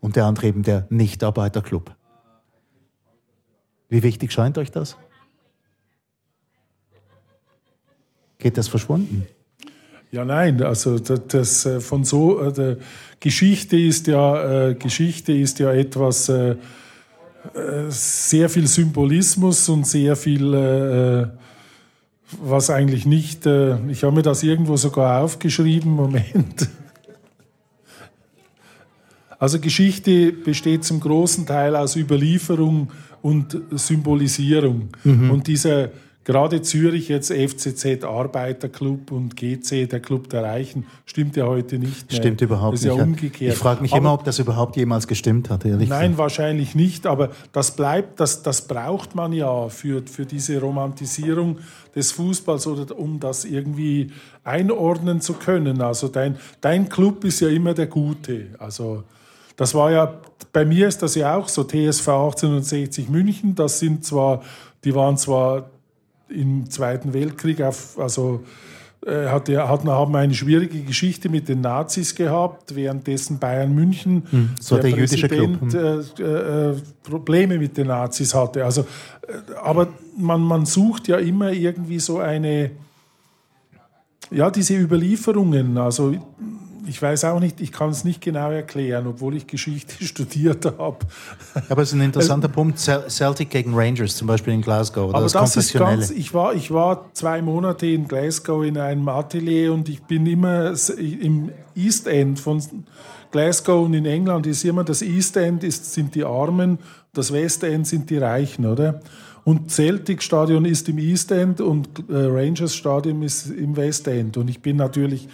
[0.00, 1.94] und der andere eben der Nicht-Arbeiterclub.
[3.94, 4.96] Wie wichtig scheint euch das?
[8.38, 9.24] Geht das verschwunden?
[10.10, 12.76] Ja, nein, also das, das äh, von so äh,
[13.20, 16.56] Geschichte ist ja äh, Geschichte ist ja etwas äh,
[17.54, 21.28] äh sehr viel Symbolismus und sehr viel äh,
[22.42, 23.46] was eigentlich nicht.
[23.46, 25.92] ich habe mir das irgendwo sogar aufgeschrieben.
[25.92, 26.68] Moment.
[29.38, 32.90] Also Geschichte besteht zum großen Teil aus Überlieferung
[33.24, 34.90] und Symbolisierung.
[35.02, 35.30] Mhm.
[35.30, 35.88] Und dieser
[36.24, 42.10] Gerade Zürich jetzt FCZ Arbeiterclub und GC, der Club der Reichen, stimmt ja heute nicht
[42.10, 42.18] mehr.
[42.18, 42.84] Stimmt überhaupt nicht.
[42.86, 43.52] Das ist ja umgekehrt.
[43.52, 46.18] Ich frage mich aber, immer, ob das überhaupt jemals gestimmt hat, ehrlich Nein, gesagt.
[46.18, 51.58] wahrscheinlich nicht, aber das bleibt, das, das braucht man ja für, für diese Romantisierung
[51.94, 54.10] des Fußballs oder um das irgendwie
[54.44, 55.82] einordnen zu können.
[55.82, 58.46] Also dein, dein Club ist ja immer der Gute.
[58.58, 59.04] Also
[59.56, 60.20] das war ja,
[60.52, 64.42] bei mir ist das ja auch so, TSV 1860 München, das sind zwar,
[64.84, 65.70] die waren zwar
[66.28, 68.42] im Zweiten Weltkrieg auf, also
[69.06, 74.50] äh, hatte, hatten, haben eine schwierige Geschichte mit den Nazis gehabt, währenddessen Bayern München, hm,
[74.58, 75.60] so der, der jüdische Club.
[75.60, 76.02] Hm.
[76.18, 78.64] Äh, äh, Probleme mit den Nazis hatte.
[78.64, 82.70] Also, äh, aber man, man sucht ja immer irgendwie so eine,
[84.30, 85.76] ja, diese Überlieferungen.
[85.76, 86.14] Also
[86.86, 90.98] ich weiß auch nicht, ich kann es nicht genau erklären, obwohl ich Geschichte studiert habe.
[91.68, 95.08] Aber es ist ein interessanter also, Punkt, Celtic gegen Rangers zum Beispiel in Glasgow.
[95.08, 98.78] Oder aber das, das ist ganz, ich war, ich war zwei Monate in Glasgow in
[98.78, 102.62] einem Atelier und ich bin immer im East End von
[103.30, 106.78] Glasgow und in England ist immer das East End ist, sind die Armen,
[107.12, 109.00] das West End sind die Reichen, oder?
[109.44, 114.36] Und Celtic Stadion ist im East End und äh, Rangers Stadion ist im West End.
[114.38, 115.28] Und ich bin natürlich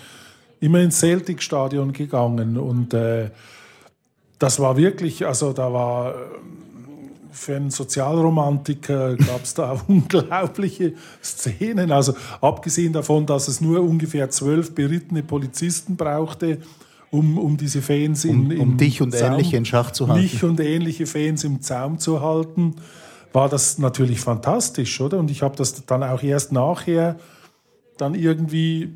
[0.61, 3.31] immer ins Celtic-Stadion gegangen und äh,
[4.39, 6.15] das war wirklich, also da war
[7.33, 11.93] für einen Sozialromantiker gab es da unglaubliche Szenen.
[11.93, 16.59] Also abgesehen davon, dass es nur ungefähr zwölf berittene Polizisten brauchte,
[17.11, 20.21] um, um diese Fans in, um, um dich und Zaum, ähnliche in Schach zu halten.
[20.21, 22.77] Mich und ähnliche Fans im Zaum zu halten,
[23.33, 25.19] war das natürlich fantastisch, oder?
[25.19, 27.17] Und ich habe das dann auch erst nachher
[27.97, 28.95] dann irgendwie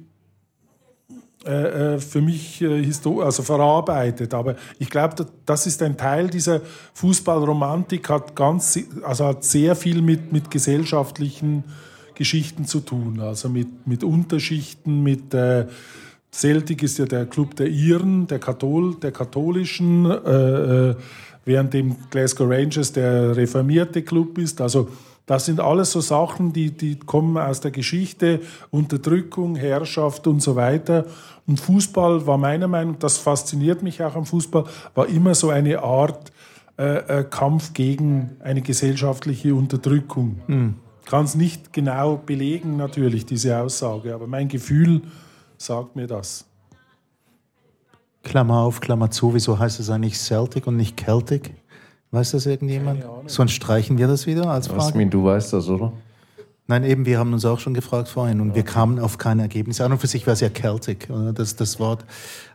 [1.46, 4.32] äh, äh, für mich äh, also verarbeitet.
[4.34, 6.60] Aber ich glaube, das ist ein Teil dieser
[6.94, 11.64] Fußballromantik, hat, ganz, also hat sehr viel mit, mit gesellschaftlichen
[12.14, 15.66] Geschichten zu tun, also mit, mit Unterschichten, mit äh,
[16.32, 20.94] Celtic ist ja der Club der Iren, der, Kathol, der katholischen, äh,
[21.44, 24.60] während dem Glasgow Rangers der reformierte Club ist.
[24.60, 24.88] Also
[25.26, 30.54] das sind alles so Sachen, die, die kommen aus der Geschichte, Unterdrückung, Herrschaft und so
[30.54, 31.06] weiter.
[31.46, 35.82] Und Fußball war meiner Meinung, das fasziniert mich auch am Fußball, war immer so eine
[35.82, 36.30] Art
[36.76, 40.40] äh, äh, Kampf gegen eine gesellschaftliche Unterdrückung.
[40.46, 40.74] Mhm.
[41.06, 45.02] Kann es nicht genau belegen, natürlich, diese Aussage, aber mein Gefühl
[45.56, 46.46] sagt mir das.
[48.22, 51.54] Klammer auf, Klammer zu, wieso heißt es eigentlich Celtic und nicht Celtic?
[52.14, 53.04] Weiß das irgendjemand?
[53.26, 54.82] Sonst streichen wir das wieder als Frage.
[54.82, 55.92] Asmin, du weißt das, oder?
[56.68, 58.54] Nein, eben, wir haben uns auch schon gefragt vorhin und ja.
[58.54, 59.80] wir kamen auf kein Ergebnis.
[59.80, 62.04] An und für sich wäre es ja Celtic, das, das Wort.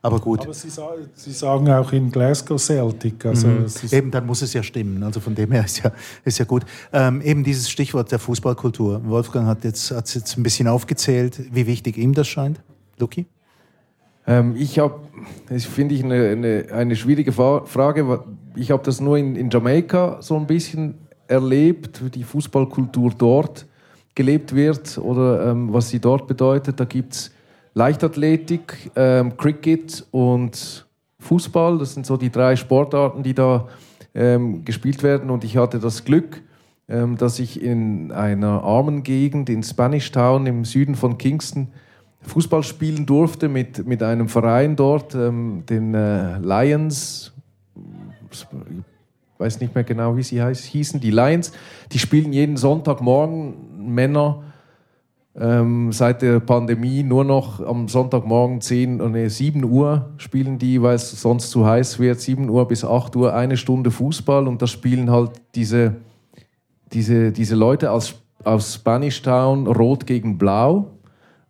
[0.02, 0.44] Aber gut.
[0.44, 0.70] Aber Sie,
[1.14, 3.26] Sie sagen auch in Glasgow Celtic.
[3.26, 3.68] Also mhm.
[3.92, 5.04] Eben, dann muss es ja stimmen.
[5.04, 5.92] Also von dem her ist ja,
[6.24, 6.64] ist ja gut.
[6.94, 9.02] Ähm, eben dieses Stichwort der Fußballkultur.
[9.04, 12.62] Wolfgang hat jetzt, hat jetzt ein bisschen aufgezählt, wie wichtig ihm das scheint.
[12.98, 13.28] Luki?
[14.26, 15.00] Ähm, ich habe,
[15.50, 18.24] das finde ich eine, eine, eine, schwierige Frage.
[18.56, 20.96] Ich habe das nur in, in Jamaika so ein bisschen
[21.28, 23.66] erlebt, wie die Fußballkultur dort
[24.16, 26.80] gelebt wird oder ähm, was sie dort bedeutet.
[26.80, 27.32] Da gibt es
[27.74, 30.88] Leichtathletik, ähm, Cricket und
[31.20, 31.78] Fußball.
[31.78, 33.68] Das sind so die drei Sportarten, die da
[34.14, 35.30] ähm, gespielt werden.
[35.30, 36.42] Und ich hatte das Glück,
[36.88, 41.68] ähm, dass ich in einer armen Gegend in Spanish Town im Süden von Kingston
[42.22, 47.32] Fußball spielen durfte mit, mit einem Verein dort, ähm, den äh, Lions.
[48.32, 48.46] Ich
[49.38, 51.52] weiß nicht mehr genau, wie sie heißt, hießen, die Lions.
[51.92, 54.44] Die spielen jeden Sonntagmorgen Männer
[55.40, 60.96] ähm, seit der Pandemie nur noch am Sonntagmorgen 10, nee, 7 Uhr spielen die, weil
[60.96, 62.20] es sonst zu heiß wird.
[62.20, 65.96] 7 Uhr bis 8 Uhr eine Stunde Fußball und das spielen halt diese,
[66.92, 70.88] diese, diese Leute aus, aus Spanish Town rot gegen blau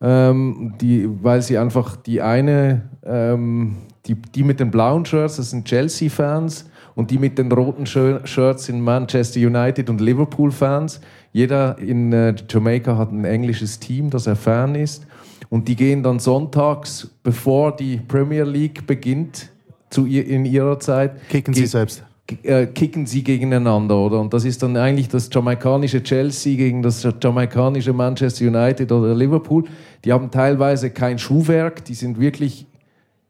[0.02, 5.52] ähm, die, weil sie einfach die eine, ähm, die, die mit den blauen Shirts, das
[5.52, 11.02] sind Chelsea-Fans und die mit den roten Shirts sind Manchester United und Liverpool-Fans.
[11.32, 15.06] Jeder in äh, Jamaika hat ein englisches Team, das er Fan ist.
[15.50, 19.50] Und die gehen dann sonntags, bevor die Premier League beginnt,
[19.90, 21.28] zu ihr, in ihrer Zeit.
[21.30, 22.04] Kicken sie selbst.
[22.44, 24.20] Äh, kicken sie gegeneinander, oder?
[24.20, 29.64] Und das ist dann eigentlich das jamaikanische Chelsea gegen das jamaikanische Manchester United oder Liverpool.
[30.06, 32.68] Die haben teilweise kein Schuhwerk, die sind wirklich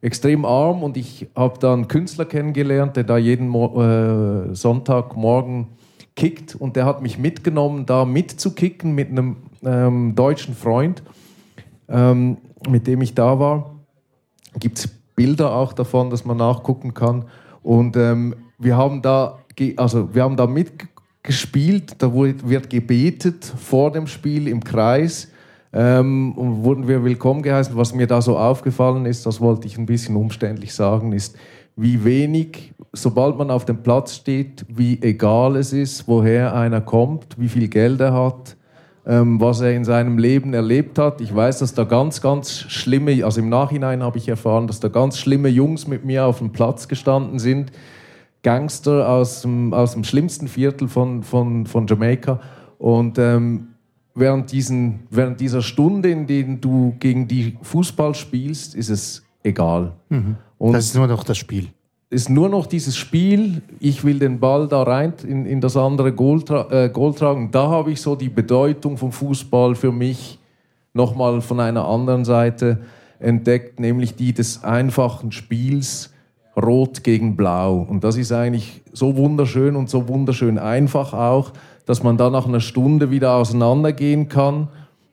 [0.02, 5.68] extrem arm und ich habe da einen Künstler kennengelernt, der da jeden Mo äh, Sonntagmorgen
[6.16, 11.04] kickt und der hat mich mitgenommen, da mitzukicken mit einem ähm, deutschen Freund,
[11.88, 12.38] ähm,
[12.70, 13.76] mit dem ich da war.
[14.60, 17.26] Gibt es Bilder auch davon, dass man nachgucken kann.
[17.62, 19.40] Und ähm, wir haben da,
[19.78, 25.32] also wir haben da mitgespielt, da wird gebetet vor dem Spiel im Kreis
[25.72, 27.76] ähm, und wurden wir willkommen geheißen.
[27.78, 31.38] Was mir da so aufgefallen ist, das wollte ich ein bisschen umständlich sagen, ist,
[31.78, 37.40] wie wenig, sobald man auf dem Platz steht, wie egal es ist, woher einer kommt,
[37.40, 38.58] wie viel Geld er hat,
[39.06, 41.22] ähm, was er in seinem Leben erlebt hat.
[41.22, 44.90] Ich weiß, dass da ganz, ganz schlimme, also im Nachhinein habe ich erfahren, dass da
[44.90, 47.72] ganz schlimme Jungs mit mir auf dem Platz gestanden sind.
[48.44, 52.40] Gangster aus dem, aus dem schlimmsten Viertel von, von, von Jamaika.
[52.78, 53.70] Und ähm,
[54.16, 59.94] während, diesen, während dieser Stunde, in der du gegen die Fußball spielst, ist es egal.
[60.10, 60.36] Mhm.
[60.60, 61.68] das ist nur noch das Spiel.
[62.12, 66.12] Ist nur noch dieses Spiel, ich will den Ball da rein in, in das andere
[66.12, 67.52] Goal, tra äh, Goal tragen.
[67.52, 70.40] Da habe ich so die Bedeutung vom Fußball für mich
[70.94, 72.80] nochmal von einer anderen Seite
[73.20, 76.12] entdeckt, nämlich die des einfachen Spiels
[76.56, 77.86] Rot gegen Blau.
[77.90, 81.52] Und das ist eigentlich so wunderschön und so wunderschön einfach auch,
[81.86, 84.68] dass man da nach einer Stunde wieder auseinandergehen kann,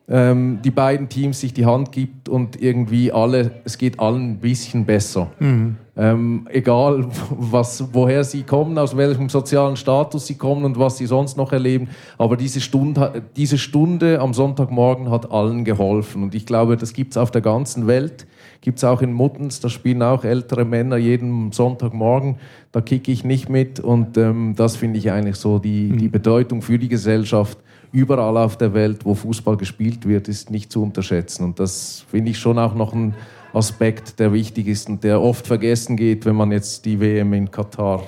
[0.09, 4.37] ähm, die beiden Teams sich die Hand gibt und irgendwie alle, es geht allen ein
[4.37, 5.31] bisschen besser.
[5.39, 5.75] Mhm.
[5.97, 11.07] Ähm, egal, was, woher sie kommen, aus welchem sozialen Status sie kommen und was sie
[11.07, 11.89] sonst noch erleben.
[12.17, 16.23] Aber diese Stunde, diese Stunde am Sonntagmorgen hat allen geholfen.
[16.23, 18.27] Und ich glaube, das gibt es auf der ganzen Welt
[18.61, 22.37] gibt es auch in Muttens, da spielen auch ältere Männer jeden Sonntagmorgen,
[22.71, 26.11] da kicke ich nicht mit und ähm, das finde ich eigentlich so die, die mhm.
[26.11, 27.57] Bedeutung für die Gesellschaft.
[27.93, 32.31] Überall auf der Welt, wo Fußball gespielt wird, ist nicht zu unterschätzen und das finde
[32.31, 33.15] ich schon auch noch ein
[33.53, 37.49] Aspekt, der wichtig ist und der oft vergessen geht, wenn man jetzt die WM in
[37.49, 38.03] Katar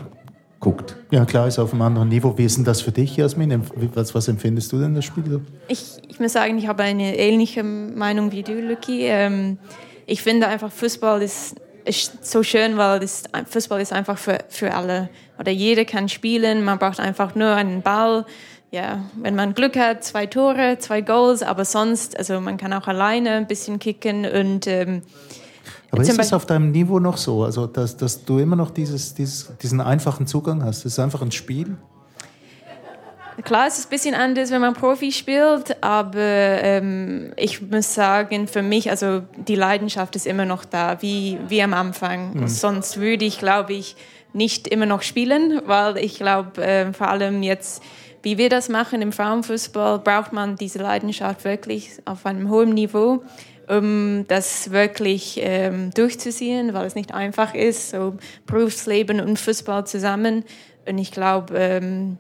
[0.59, 0.95] guckt.
[1.11, 2.37] Ja, klar, ist auf einem anderen Niveau.
[2.37, 3.61] Wie ist denn das für dich, Jasmin?
[3.93, 5.41] Was, was empfindest du denn das Spiel?
[5.67, 9.05] Ich, ich muss sagen, ich habe eine ähnliche Meinung wie du, Lucky.
[9.05, 9.57] Ähm,
[10.09, 14.73] ich finde einfach, Fußball ist, ist so schön, weil das, Fußball ist einfach für, für
[14.73, 15.09] alle.
[15.39, 18.25] Oder jeder kann spielen, man braucht einfach nur einen Ball.
[18.71, 22.87] Ja, wenn man Glück hat, zwei Tore, zwei Goals, aber sonst, also man kann auch
[22.87, 25.01] alleine ein bisschen kicken und ähm,
[25.91, 29.15] aber ist es auf deinem Niveau noch so, also dass, dass du immer noch dieses,
[29.15, 30.79] dieses, diesen einfachen Zugang hast?
[30.79, 31.77] Es ist einfach ein Spiel?
[33.43, 38.47] Klar, es ist ein bisschen anders, wenn man Profi spielt, aber ähm, ich muss sagen,
[38.47, 42.33] für mich, also die Leidenschaft ist immer noch da, wie, wie am Anfang.
[42.33, 42.47] Mhm.
[42.47, 43.95] Sonst würde ich, glaube ich,
[44.33, 47.81] nicht immer noch spielen, weil ich glaube, äh, vor allem jetzt,
[48.23, 53.23] wie wir das machen im Frauenfußball, braucht man diese Leidenschaft wirklich auf einem hohen Niveau,
[53.67, 60.43] um das wirklich ähm, durchzuziehen, weil es nicht einfach ist, so Berufsleben und Fußball zusammen.
[60.87, 62.17] Und ich glaube, ähm,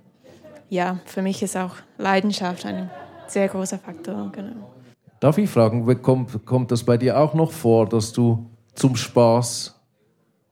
[0.69, 2.89] ja, für mich ist auch Leidenschaft ein
[3.27, 4.31] sehr großer Faktor.
[4.31, 4.73] Genau.
[5.19, 9.75] Darf ich fragen, kommt, kommt das bei dir auch noch vor, dass du zum Spaß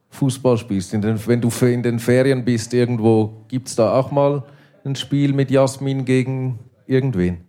[0.10, 0.94] Fußball spielst?
[0.94, 4.44] Den, wenn du in den Ferien bist irgendwo, gibt es da auch mal
[4.84, 7.47] ein Spiel mit Jasmin gegen irgendwen?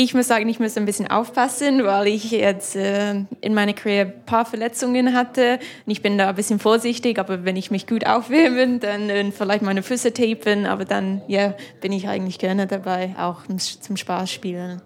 [0.00, 4.06] Ich muss sagen, ich muss ein bisschen aufpassen, weil ich jetzt äh, in meiner Karriere
[4.06, 5.58] ein paar Verletzungen hatte.
[5.86, 9.32] Und ich bin da ein bisschen vorsichtig, aber wenn ich mich gut aufwärme, dann äh,
[9.32, 10.66] vielleicht meine Füße tapen.
[10.66, 14.80] Aber dann ja, bin ich eigentlich gerne dabei, auch zum Spaß spielen.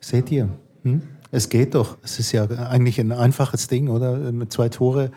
[0.00, 0.48] Seht ihr?
[0.84, 1.02] Hm?
[1.30, 1.98] Es geht doch.
[2.02, 4.16] Es ist ja eigentlich ein einfaches Ding, oder?
[4.32, 5.10] Mit zwei Tore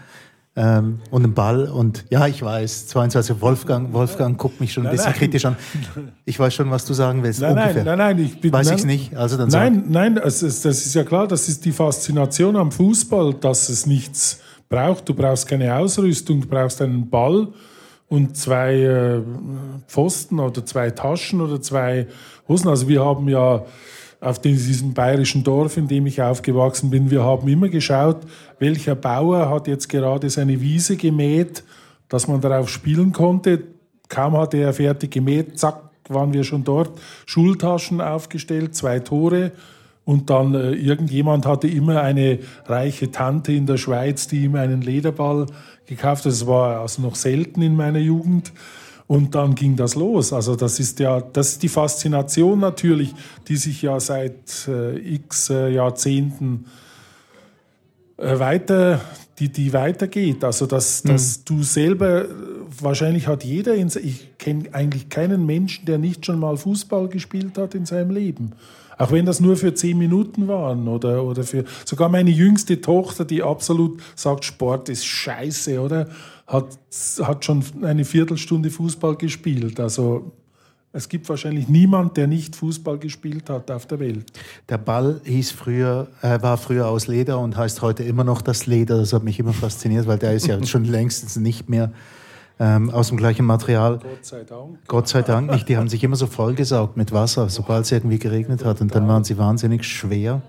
[0.57, 1.69] ähm, und einen Ball.
[1.69, 5.19] Und ja, ich weiß, 22 Wolfgang, Wolfgang guckt mich schon ein nein, bisschen nein.
[5.19, 5.55] kritisch an.
[6.25, 7.39] Ich weiß schon, was du sagen willst.
[7.39, 7.83] Nein, ungefähr.
[7.85, 9.15] nein, nein, nein, ich bin, weiß ich es nicht.
[9.15, 9.89] Also dann nein, sag.
[9.89, 13.85] nein, es ist, das ist ja klar, das ist die Faszination am Fußball, dass es
[13.85, 15.07] nichts braucht.
[15.07, 17.47] Du brauchst keine Ausrüstung, du brauchst einen Ball
[18.09, 19.21] und zwei äh,
[19.87, 22.07] Pfosten oder zwei Taschen oder zwei
[22.47, 22.67] Hosen.
[22.67, 23.63] Also wir haben ja
[24.19, 28.17] auf diesem bayerischen Dorf, in dem ich aufgewachsen bin, wir haben immer geschaut,
[28.59, 31.63] welcher Bauer hat jetzt gerade seine Wiese gemäht,
[32.09, 33.63] dass man darauf spielen konnte.
[34.09, 36.91] Kaum hatte er fertig gemäht, zack, waren wir schon dort.
[37.25, 39.51] Schultaschen aufgestellt, zwei Tore
[40.05, 44.81] Und dann äh, irgendjemand hatte immer eine reiche Tante in der Schweiz, die ihm einen
[44.81, 45.47] Lederball
[45.85, 46.31] gekauft hat.
[46.31, 48.53] Das war also noch selten in meiner Jugend.
[49.07, 50.33] Und dann ging das los.
[50.33, 53.15] Also das ist ja, das ist die Faszination natürlich,
[53.47, 56.65] die sich ja seit äh, x äh, Jahrzehnten
[58.17, 58.99] äh, weiter,
[59.39, 60.43] die, die weitergeht.
[60.43, 61.09] Also dass, mhm.
[61.09, 62.25] dass du selber,
[62.81, 67.57] wahrscheinlich hat jeder, in, ich kenne eigentlich keinen Menschen, der nicht schon mal Fußball gespielt
[67.57, 68.51] hat in seinem Leben.
[68.97, 73.25] Auch wenn das nur für zehn Minuten waren oder, oder für sogar meine jüngste Tochter,
[73.25, 76.07] die absolut sagt, Sport ist scheiße, oder?
[76.47, 76.79] Hat,
[77.21, 79.79] hat schon eine Viertelstunde Fußball gespielt.
[79.79, 80.31] Also
[80.93, 84.31] es gibt wahrscheinlich niemand, der nicht Fußball gespielt hat auf der Welt.
[84.69, 88.65] Der Ball hieß früher, äh, war früher aus Leder und heißt heute immer noch das
[88.65, 88.97] Leder.
[88.97, 91.91] Das hat mich immer fasziniert, weil der ist ja schon längstens nicht mehr
[92.59, 93.99] ähm, aus dem gleichen Material.
[93.99, 94.79] Gott sei Dank.
[94.87, 95.69] Gott sei Dank nicht.
[95.69, 98.81] Die haben sich immer so vollgesaugt mit Wasser, sobald es irgendwie geregnet hat.
[98.81, 100.41] Und dann waren sie wahnsinnig schwer.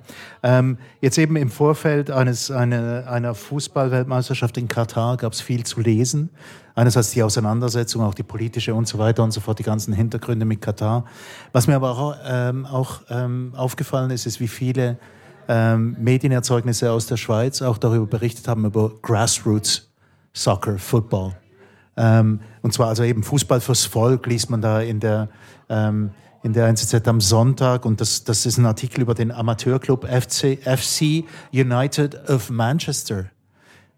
[0.42, 5.80] Ähm, jetzt eben im Vorfeld eines, eine, einer Fußballweltmeisterschaft in Katar gab es viel zu
[5.80, 6.30] lesen.
[6.74, 10.46] Einerseits die Auseinandersetzung, auch die politische und so weiter und so fort, die ganzen Hintergründe
[10.46, 11.04] mit Katar.
[11.52, 14.96] Was mir aber auch, ähm, auch ähm, aufgefallen ist, ist, wie viele
[15.48, 19.90] ähm, Medienerzeugnisse aus der Schweiz auch darüber berichtet haben, über Grassroots
[20.32, 21.34] Soccer, Football.
[21.98, 25.28] Ähm, und zwar also eben Fußball fürs Volk liest man da in der,
[25.68, 26.10] ähm,
[26.44, 27.84] in der NZZ am Sonntag.
[27.84, 33.26] Und das, das ist ein Artikel über den Amateurclub FC, FC United of Manchester.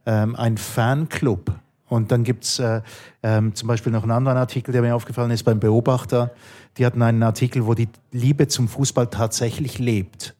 [0.06, 1.52] Ähm, ein Fanclub.
[1.88, 2.80] Und dann gibt's äh,
[3.22, 6.30] ähm, zum Beispiel noch einen anderen Artikel, der mir aufgefallen ist beim Beobachter.
[6.78, 10.34] Die hatten einen Artikel, wo die Liebe zum Fußball tatsächlich lebt.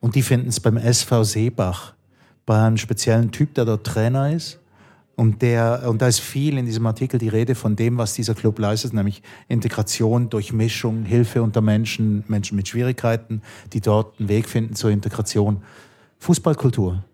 [0.00, 1.92] Und die finden es beim SV Seebach,
[2.46, 4.58] bei einem speziellen Typ, der dort Trainer ist
[5.20, 8.34] und, der, und da ist viel in diesem Artikel die Rede von dem, was dieser
[8.34, 13.42] Club leistet, nämlich Integration, Durchmischung, Hilfe unter Menschen, Menschen mit Schwierigkeiten,
[13.74, 15.62] die dort einen Weg finden zur Integration.
[16.20, 17.04] Fußballkultur,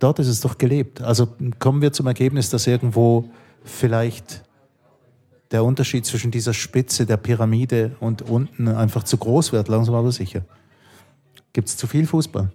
[0.00, 1.00] dort ist es doch gelebt.
[1.02, 1.28] Also
[1.60, 3.30] kommen wir zum Ergebnis, dass irgendwo
[3.62, 4.42] vielleicht
[5.52, 10.10] der Unterschied zwischen dieser Spitze der Pyramide und unten einfach zu groß wird, langsam aber
[10.10, 10.44] sicher.
[11.52, 12.50] Gibt es zu viel Fußball?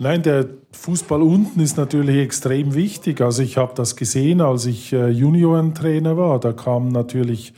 [0.00, 3.20] Nein, der Fußball unten ist natürlich extrem wichtig.
[3.20, 6.38] Also ich habe das gesehen, als ich äh, Juniorentrainer war.
[6.38, 7.52] Da kam natürlich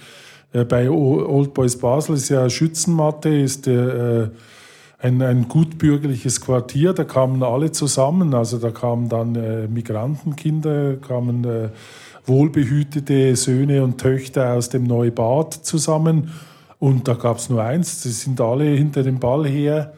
[0.54, 4.30] äh, bei Old Boys Basel ist ja Schützenmatte, ist äh,
[4.98, 6.94] ein, ein gutbürgerliches Quartier.
[6.94, 8.32] Da kamen alle zusammen.
[8.32, 11.68] Also da kamen dann äh, Migrantenkinder, kamen äh,
[12.24, 16.30] wohlbehütete Söhne und Töchter aus dem Neubad zusammen.
[16.78, 19.92] Und da gab es nur eins, sie sind alle hinter dem Ball her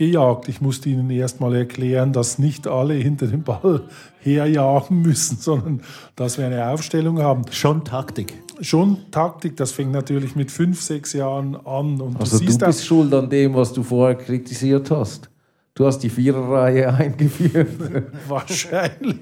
[0.00, 0.48] gejagt.
[0.48, 3.82] Ich musste ihnen erst mal erklären, dass nicht alle hinter dem Ball
[4.20, 5.82] herjagen müssen, sondern
[6.16, 7.42] dass wir eine Aufstellung haben.
[7.50, 8.32] Schon Taktik.
[8.62, 12.00] Schon Taktik, das fängt natürlich mit fünf, sechs Jahren an.
[12.00, 15.28] Und also du, du bist schuld an dem, was du vorher kritisiert hast.
[15.74, 17.68] Du hast die Viererreihe eingeführt.
[18.26, 19.18] Wahrscheinlich.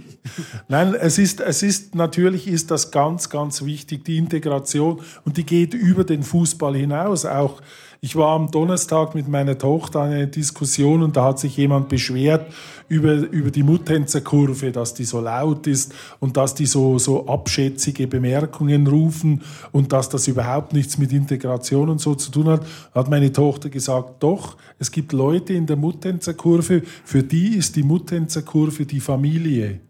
[0.68, 5.00] Nein, es ist, es ist, natürlich ist das ganz, ganz wichtig, die Integration.
[5.24, 7.26] Und die geht über den Fußball hinaus.
[7.26, 7.60] Auch
[8.00, 11.88] ich war am Donnerstag mit meiner Tochter in einer Diskussion und da hat sich jemand
[11.88, 12.52] beschwert
[12.88, 18.06] über, über die Muttenzerkurve, dass die so laut ist und dass die so, so abschätzige
[18.06, 19.42] Bemerkungen rufen
[19.72, 22.64] und dass das überhaupt nichts mit Integration und so zu tun hat.
[22.94, 27.82] Hat meine Tochter gesagt, doch, es gibt Leute in der Muttenzerkurve, für die ist die
[27.82, 29.80] Muttenzerkurve die Familie.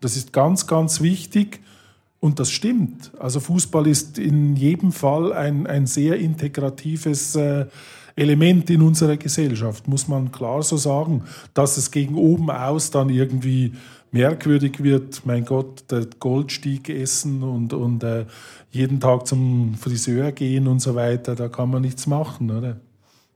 [0.00, 1.60] Das ist ganz, ganz wichtig.
[2.20, 3.12] Und das stimmt.
[3.18, 7.66] Also Fußball ist in jedem Fall ein, ein sehr integratives äh,
[8.16, 11.24] Element in unserer Gesellschaft, muss man klar so sagen.
[11.52, 13.74] Dass es gegen oben aus dann irgendwie
[14.10, 18.24] merkwürdig wird, mein Gott, der Goldstieg essen und, und äh,
[18.70, 22.80] jeden Tag zum Friseur gehen und so weiter, da kann man nichts machen, oder?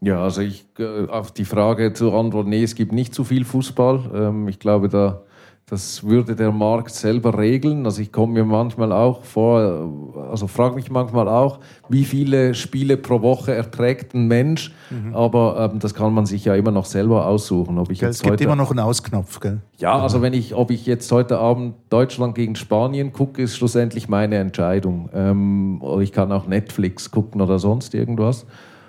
[0.00, 3.44] Ja, also ich äh, auf die Frage zu antworten, nee, es gibt nicht zu viel
[3.44, 4.10] Fußball.
[4.14, 5.22] Ähm, ich glaube, da
[5.70, 7.86] das würde der Markt selber regeln.
[7.86, 9.88] Also ich komme mir manchmal auch vor,
[10.28, 14.72] also frage mich manchmal auch, wie viele Spiele pro Woche erträgt ein Mensch.
[14.90, 15.14] Mhm.
[15.14, 17.78] Aber ähm, das kann man sich ja immer noch selber aussuchen.
[17.78, 19.60] Ob ich gell, jetzt es gibt heute, immer noch einen Ausknopf, gell?
[19.78, 24.08] Ja, also wenn ich, ob ich jetzt heute Abend Deutschland gegen Spanien gucke, ist schlussendlich
[24.08, 25.08] meine Entscheidung.
[25.14, 28.44] Ähm, oder ich kann auch Netflix gucken oder sonst irgendwas.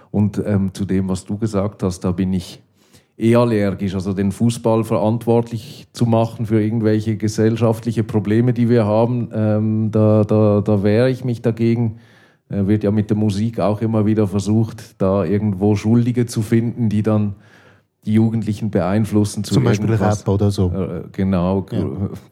[0.09, 2.63] Und ähm, zu dem, was du gesagt hast, da bin ich
[3.21, 3.93] eh allergisch.
[3.93, 10.23] Also den Fußball verantwortlich zu machen für irgendwelche gesellschaftliche Probleme, die wir haben, ähm, da,
[10.23, 11.99] da, da wehre ich mich dagegen.
[12.49, 16.89] Äh, wird ja mit der Musik auch immer wieder versucht, da irgendwo Schuldige zu finden,
[16.89, 17.35] die dann
[18.05, 19.93] die Jugendlichen beeinflussen zu Zum Beispiel.
[19.93, 20.71] Rap oder so.
[20.71, 21.85] Äh, genau, ja.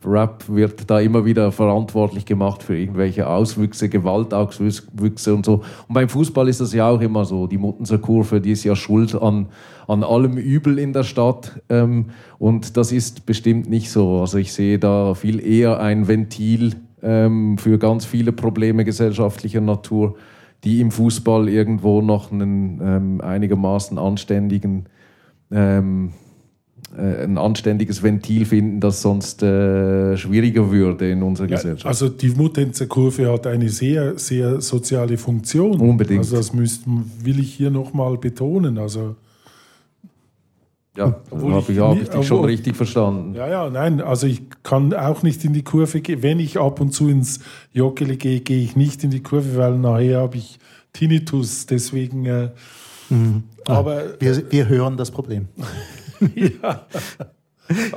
[0.03, 5.61] Rap wird da immer wieder verantwortlich gemacht für irgendwelche Auswüchse, Gewaltauswüchse und so.
[5.87, 7.45] Und beim Fußball ist das ja auch immer so.
[7.45, 9.49] Die Muttenser Kurve, die ist ja schuld an,
[9.87, 11.61] an allem Übel in der Stadt.
[11.69, 12.07] Ähm,
[12.39, 14.21] und das ist bestimmt nicht so.
[14.21, 20.15] Also ich sehe da viel eher ein Ventil ähm, für ganz viele Probleme gesellschaftlicher Natur,
[20.63, 24.87] die im Fußball irgendwo noch einen ähm, einigermaßen anständigen
[25.51, 26.11] ähm,
[26.97, 31.85] äh, ein anständiges Ventil finden, das sonst äh, schwieriger würde in unserer ja, Gesellschaft.
[31.85, 35.79] Also die Muttenzer Kurve hat eine sehr, sehr soziale Funktion.
[35.79, 36.19] Unbedingt.
[36.19, 38.77] Also das müsst, will ich hier nochmal betonen.
[38.77, 39.15] Also
[40.97, 43.35] ja, habe ich, hab ich dich schon richtig verstanden.
[43.35, 46.23] Ja, ja, nein, also ich kann auch nicht in die Kurve gehen.
[46.23, 47.39] Wenn ich ab und zu ins
[47.71, 50.59] Joggeli gehe, gehe ich nicht in die Kurve, weil nachher habe ich
[50.91, 51.67] Tinnitus.
[51.67, 52.49] Deswegen äh,
[53.09, 53.43] Mhm.
[53.65, 55.47] Aber wir, wir hören das Problem.
[56.35, 56.85] ja.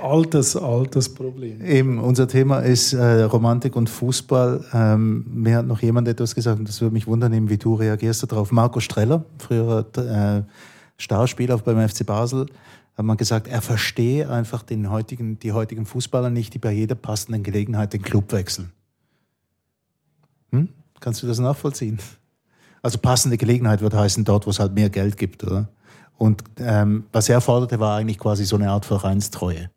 [0.03, 1.65] Altes, altes Problem.
[1.65, 4.67] Eben, unser Thema ist äh, Romantik und Fußball.
[4.75, 8.31] Ähm, mir hat noch jemand etwas gesagt, und das würde mich wundern, wie du reagierst
[8.31, 8.53] darauf.
[8.53, 10.43] Marco Streller, früherer äh,
[10.99, 12.47] Starspieler beim FC Basel,
[12.97, 16.95] hat man gesagt, er verstehe einfach den heutigen, die heutigen Fußballer nicht, die bei jeder
[16.95, 18.73] passenden Gelegenheit den Club wechseln.
[20.51, 20.69] Hm?
[21.01, 21.99] Kannst du das nachvollziehen?
[22.83, 25.69] Also passende Gelegenheit wird heißen, dort, wo es halt mehr Geld gibt, oder?
[26.19, 29.71] Und ähm, was er forderte, war eigentlich quasi so eine Art Vereinstreue.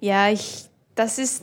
[0.00, 1.42] Ja, ich, das ist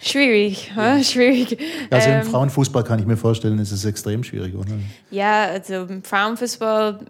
[0.00, 1.02] schwierig, ja.
[1.02, 1.58] schwierig.
[1.90, 4.72] Also im ähm, Frauenfußball kann ich mir vorstellen, ist es extrem schwierig, oder?
[5.10, 7.00] Ja, also im Frauenfußball,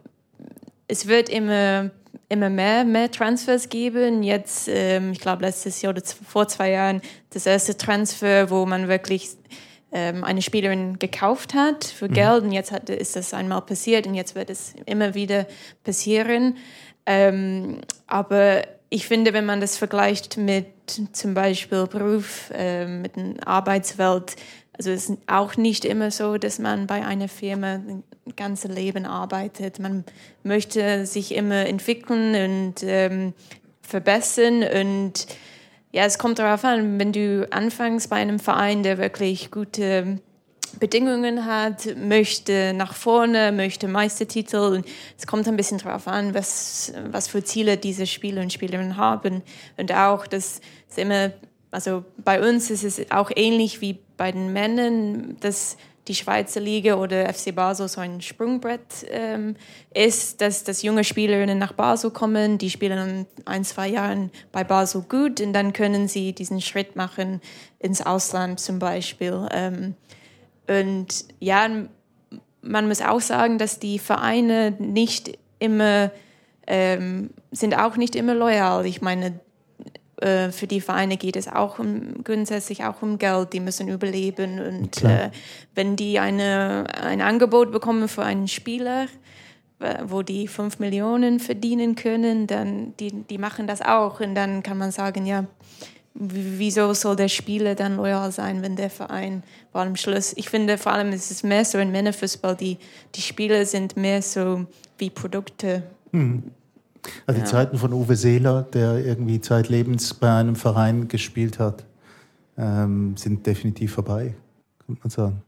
[0.89, 1.91] es wird immer
[2.33, 4.23] immer mehr, mehr Transfers geben.
[4.23, 8.89] Jetzt, ähm, ich glaube, letztes Jahr oder vor zwei Jahren, das erste Transfer, wo man
[8.89, 9.31] wirklich
[9.93, 12.15] ähm, eine Spielerin gekauft hat für mhm.
[12.15, 15.47] Geld und jetzt hat, ist das einmal passiert und jetzt wird es immer wieder
[15.85, 16.57] passieren.
[17.07, 20.67] Ähm, aber ich finde, wenn man das vergleicht mit
[21.13, 24.37] zum Beispiel Beruf, äh, mit der Arbeitswelt,
[24.77, 28.03] also es ist auch nicht immer so, dass man bei einer Firma ein
[28.37, 29.79] ganzes Leben arbeitet.
[29.79, 30.05] Man
[30.43, 33.35] möchte sich immer entwickeln und ähm,
[33.83, 35.27] verbessern und
[35.93, 40.19] ja, es kommt darauf an, wenn du anfängst bei einem Verein, der wirklich gute
[40.81, 44.57] Bedingungen hat, möchte nach vorne, möchte Meistertitel.
[44.57, 44.87] Und
[45.19, 49.43] es kommt ein bisschen darauf an, was, was für Ziele diese Spieler und Spielerinnen haben.
[49.77, 51.33] Und auch, dass es immer,
[51.71, 55.77] also bei uns ist es auch ähnlich wie bei den Männern, dass
[56.09, 59.57] die Schweizer Liga oder FC Basel so ein Sprungbrett ähm,
[59.95, 64.65] ist, dass, dass junge Spielerinnen nach Basel kommen, die spielen in ein, zwei Jahren bei
[64.65, 67.41] Basel gut und dann können sie diesen Schritt machen
[67.79, 69.47] ins Ausland zum Beispiel.
[69.53, 69.95] Ähm,
[70.67, 71.69] und ja,
[72.63, 76.11] man muss auch sagen, dass die Vereine nicht immer
[76.67, 78.87] ähm, sind auch nicht immer loyal.
[78.87, 79.41] Ich meine,
[80.23, 83.53] äh, für die Vereine geht es auch um, grundsätzlich auch um Geld.
[83.53, 84.61] Die müssen überleben.
[84.61, 85.31] Und äh,
[85.75, 89.07] wenn die eine, ein Angebot bekommen für einen Spieler,
[90.05, 94.21] wo die fünf Millionen verdienen können, dann die, die machen das auch.
[94.21, 95.45] Und dann kann man sagen, ja,
[96.15, 100.35] wieso soll der Spieler dann loyal sein, wenn der Verein vor allem Schluss.
[100.37, 102.79] Ich finde vor allem ist es mehr so in Männerfußball, die,
[103.15, 104.67] die Spieler sind mehr so
[104.99, 105.83] wie Produkte.
[106.13, 106.53] Mhm.
[107.27, 111.85] Also die Zeiten von Uwe Seeler, der irgendwie zeitlebens bei einem Verein gespielt hat,
[112.57, 114.35] ähm, sind definitiv vorbei,
[114.87, 115.43] könnte man sagen.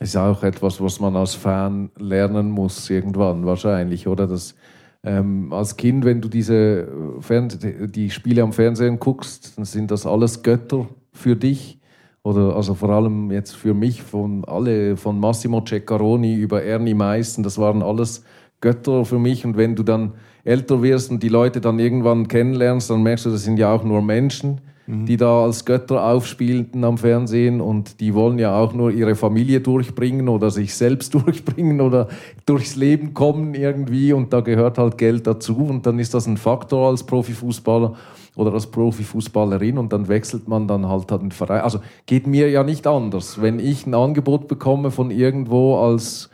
[0.00, 4.26] Ist auch etwas, was man als Fan lernen muss irgendwann wahrscheinlich, oder?
[4.26, 4.54] Das,
[5.02, 6.88] ähm, als Kind, wenn du diese
[7.20, 7.48] Fern
[7.92, 11.78] die Spiele am Fernsehen guckst, dann sind das alles Götter für dich.
[12.22, 17.42] Oder also vor allem jetzt für mich, von alle, von Massimo Ceccaroni über Ernie Meissen,
[17.42, 18.22] das waren alles
[18.60, 19.44] Götter für mich.
[19.44, 20.14] Und wenn du dann
[20.44, 23.84] älter wirst und die Leute dann irgendwann kennenlernst, dann merkst du, das sind ja auch
[23.84, 25.06] nur Menschen, mhm.
[25.06, 29.60] die da als Götter aufspielten am Fernsehen und die wollen ja auch nur ihre Familie
[29.60, 32.08] durchbringen oder sich selbst durchbringen oder
[32.46, 36.36] durchs Leben kommen irgendwie und da gehört halt Geld dazu und dann ist das ein
[36.36, 37.94] Faktor als Profifußballer
[38.38, 41.60] oder als Profifußballerin und dann wechselt man dann halt den Verein.
[41.60, 43.42] Also geht mir ja nicht anders.
[43.42, 46.30] Wenn ich ein Angebot bekomme von irgendwo als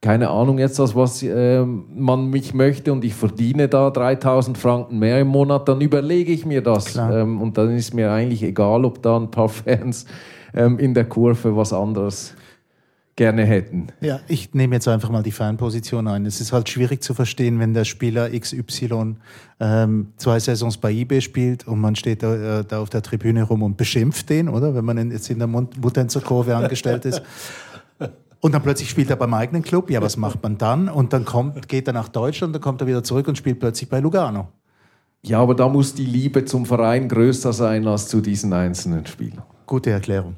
[0.00, 4.98] keine Ahnung jetzt, als was äh, man mich möchte und ich verdiene da 3000 Franken
[4.98, 6.96] mehr im Monat, dann überlege ich mir das.
[6.96, 10.06] Ähm, und dann ist mir eigentlich egal, ob da ein paar Fans
[10.54, 12.34] ähm, in der Kurve was anderes
[13.16, 13.86] gerne hätten.
[14.02, 16.26] Ja, ich nehme jetzt einfach mal die Fanposition ein.
[16.26, 19.16] Es ist halt schwierig zu verstehen, wenn der Spieler XY
[19.58, 23.42] ähm, zwei Saisons bei eBay spielt und man steht da, äh, da auf der Tribüne
[23.42, 24.74] rum und beschimpft den, oder?
[24.74, 27.22] Wenn man jetzt in der Muttenzer Kurve angestellt ist.
[28.46, 29.90] Und dann plötzlich spielt er beim eigenen Club.
[29.90, 30.88] Ja, was macht man dann?
[30.88, 33.90] Und dann kommt, geht er nach Deutschland, dann kommt er wieder zurück und spielt plötzlich
[33.90, 34.46] bei Lugano.
[35.22, 39.42] Ja, aber da muss die Liebe zum Verein größer sein als zu diesen einzelnen Spielern.
[39.66, 40.36] Gute Erklärung.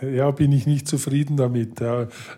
[0.00, 1.82] Ja, bin ich nicht zufrieden damit.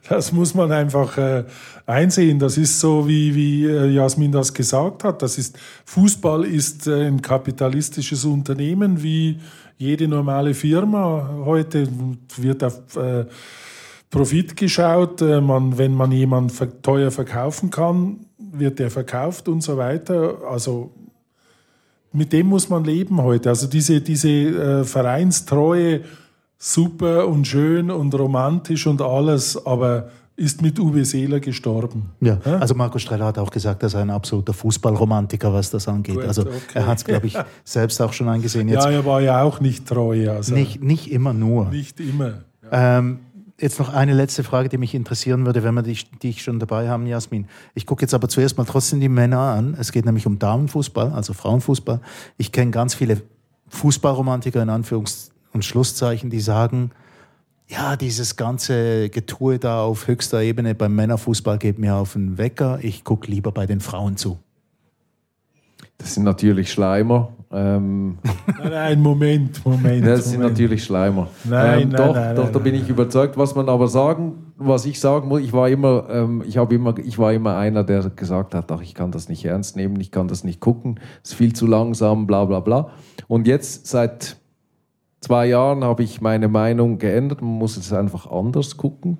[0.09, 1.44] Das muss man einfach äh,
[1.86, 2.40] einsehen.
[2.40, 5.22] Das ist so, wie, wie äh, Jasmin das gesagt hat.
[5.22, 9.38] Das ist, Fußball ist äh, ein kapitalistisches Unternehmen, wie
[9.78, 11.30] jede normale Firma.
[11.44, 11.86] Heute
[12.38, 13.26] wird auf äh,
[14.11, 15.22] Profit geschaut.
[15.22, 16.52] Äh, man, wenn man jemanden
[16.82, 20.38] teuer verkaufen kann, wird der verkauft und so weiter.
[20.48, 20.92] Also
[22.12, 23.50] mit dem muss man leben heute.
[23.50, 26.02] Also diese, diese äh, Vereinstreue,
[26.59, 32.11] super und schön und romantisch und alles, aber ist mit Uwe Seeler gestorben.
[32.20, 36.16] Ja, also Marco Streller hat auch gesagt, er sei ein absoluter Fußballromantiker, was das angeht.
[36.16, 36.59] Gut, also okay.
[36.74, 38.68] er hat es, glaube ich, selbst auch schon angesehen.
[38.68, 40.30] Jetzt ja, er war ja auch nicht treu.
[40.30, 41.70] Also nicht, nicht immer nur.
[41.70, 42.42] Nicht immer.
[42.70, 42.98] Ja.
[42.98, 43.20] Ähm,
[43.59, 46.88] jetzt noch eine letzte Frage, die mich interessieren würde, wenn wir dich, dich schon dabei
[46.88, 47.46] haben, Jasmin.
[47.74, 49.76] Ich gucke jetzt aber zuerst mal trotzdem die Männer an.
[49.78, 52.00] Es geht nämlich um Damenfußball, also Frauenfußball.
[52.36, 53.22] Ich kenne ganz viele
[53.68, 56.90] Fußballromantiker in Anführungs- und Schlusszeichen, die sagen,
[57.68, 62.78] ja, dieses ganze Getue da auf höchster Ebene beim Männerfußball geht mir auf den Wecker.
[62.82, 64.38] Ich gucke lieber bei den Frauen zu.
[65.98, 67.32] Das sind natürlich Schleimer.
[67.53, 68.18] Ähm,
[68.64, 70.07] nein, Moment, Moment.
[70.07, 70.53] Das sind Moment.
[70.53, 71.28] natürlich Schleimer.
[71.44, 73.36] Nein, ähm, nein, doch, nein, doch, nein, da bin ich überzeugt.
[73.36, 76.97] Was man aber sagen, was ich sagen muss, ich war immer, ähm, ich habe immer,
[76.99, 80.11] ich war immer einer, der gesagt hat, ach, ich kann das nicht ernst nehmen, ich
[80.11, 82.90] kann das nicht gucken, es ist viel zu langsam, bla, bla, bla.
[83.28, 84.36] Und jetzt seit
[85.20, 87.42] zwei Jahren habe ich meine Meinung geändert.
[87.42, 89.18] Man muss es einfach anders gucken.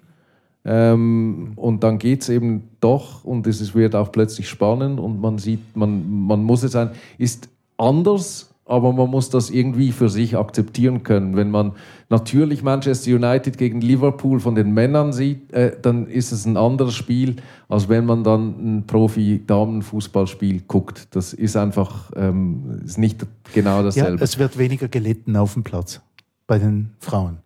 [0.65, 5.39] Ähm, und dann geht es eben doch und es wird auch plötzlich spannend und man
[5.39, 7.49] sieht, man, man muss es sein, ist
[7.79, 11.37] anders, aber man muss das irgendwie für sich akzeptieren können.
[11.37, 11.73] Wenn man
[12.09, 16.95] natürlich Manchester United gegen Liverpool von den Männern sieht, äh, dann ist es ein anderes
[16.95, 17.37] Spiel,
[17.69, 21.09] als wenn man dann ein Profi-Damenfußballspiel guckt.
[21.15, 23.25] Das ist einfach ähm, ist nicht
[23.55, 24.19] genau dasselbe.
[24.19, 26.01] Ja, es wird weniger gelitten auf dem Platz
[26.47, 27.39] bei den Frauen.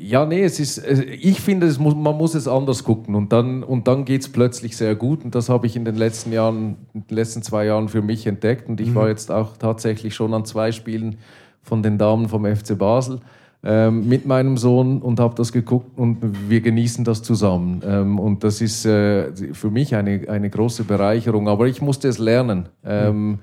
[0.00, 3.32] Ja, nee, es ist, äh, ich finde, es muss, man muss es anders gucken und
[3.32, 6.32] dann, und dann geht es plötzlich sehr gut und das habe ich in den letzten
[6.32, 8.94] Jahren, in den letzten zwei Jahren für mich entdeckt und ich mhm.
[8.94, 11.16] war jetzt auch tatsächlich schon an zwei Spielen
[11.64, 13.18] von den Damen vom FC Basel
[13.64, 16.18] ähm, mit meinem Sohn und habe das geguckt und
[16.48, 21.48] wir genießen das zusammen ähm, und das ist äh, für mich eine, eine große Bereicherung,
[21.48, 22.68] aber ich musste es lernen.
[22.84, 23.38] Ähm, mhm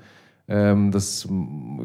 [0.48, 1.26] ähm, das,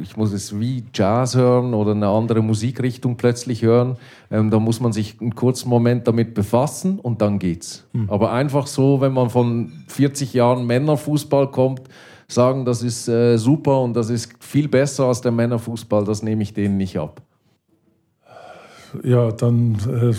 [0.01, 3.97] ich muss es wie Jazz hören oder eine andere Musikrichtung plötzlich hören.
[4.29, 7.87] Ähm, da muss man sich einen kurzen Moment damit befassen und dann geht's.
[7.93, 8.09] Mhm.
[8.09, 11.81] Aber einfach so, wenn man von 40 Jahren Männerfußball kommt,
[12.27, 16.43] sagen, das ist äh, super und das ist viel besser als der Männerfußball, das nehme
[16.43, 17.21] ich denen nicht ab.
[19.03, 20.15] Ja, dann äh,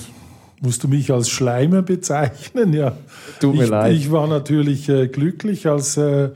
[0.60, 2.72] musst du mich als Schleimer bezeichnen.
[2.72, 2.92] Ja.
[3.40, 3.92] Tut mir ich, leid.
[3.92, 6.30] Ich war natürlich äh, glücklich, als äh,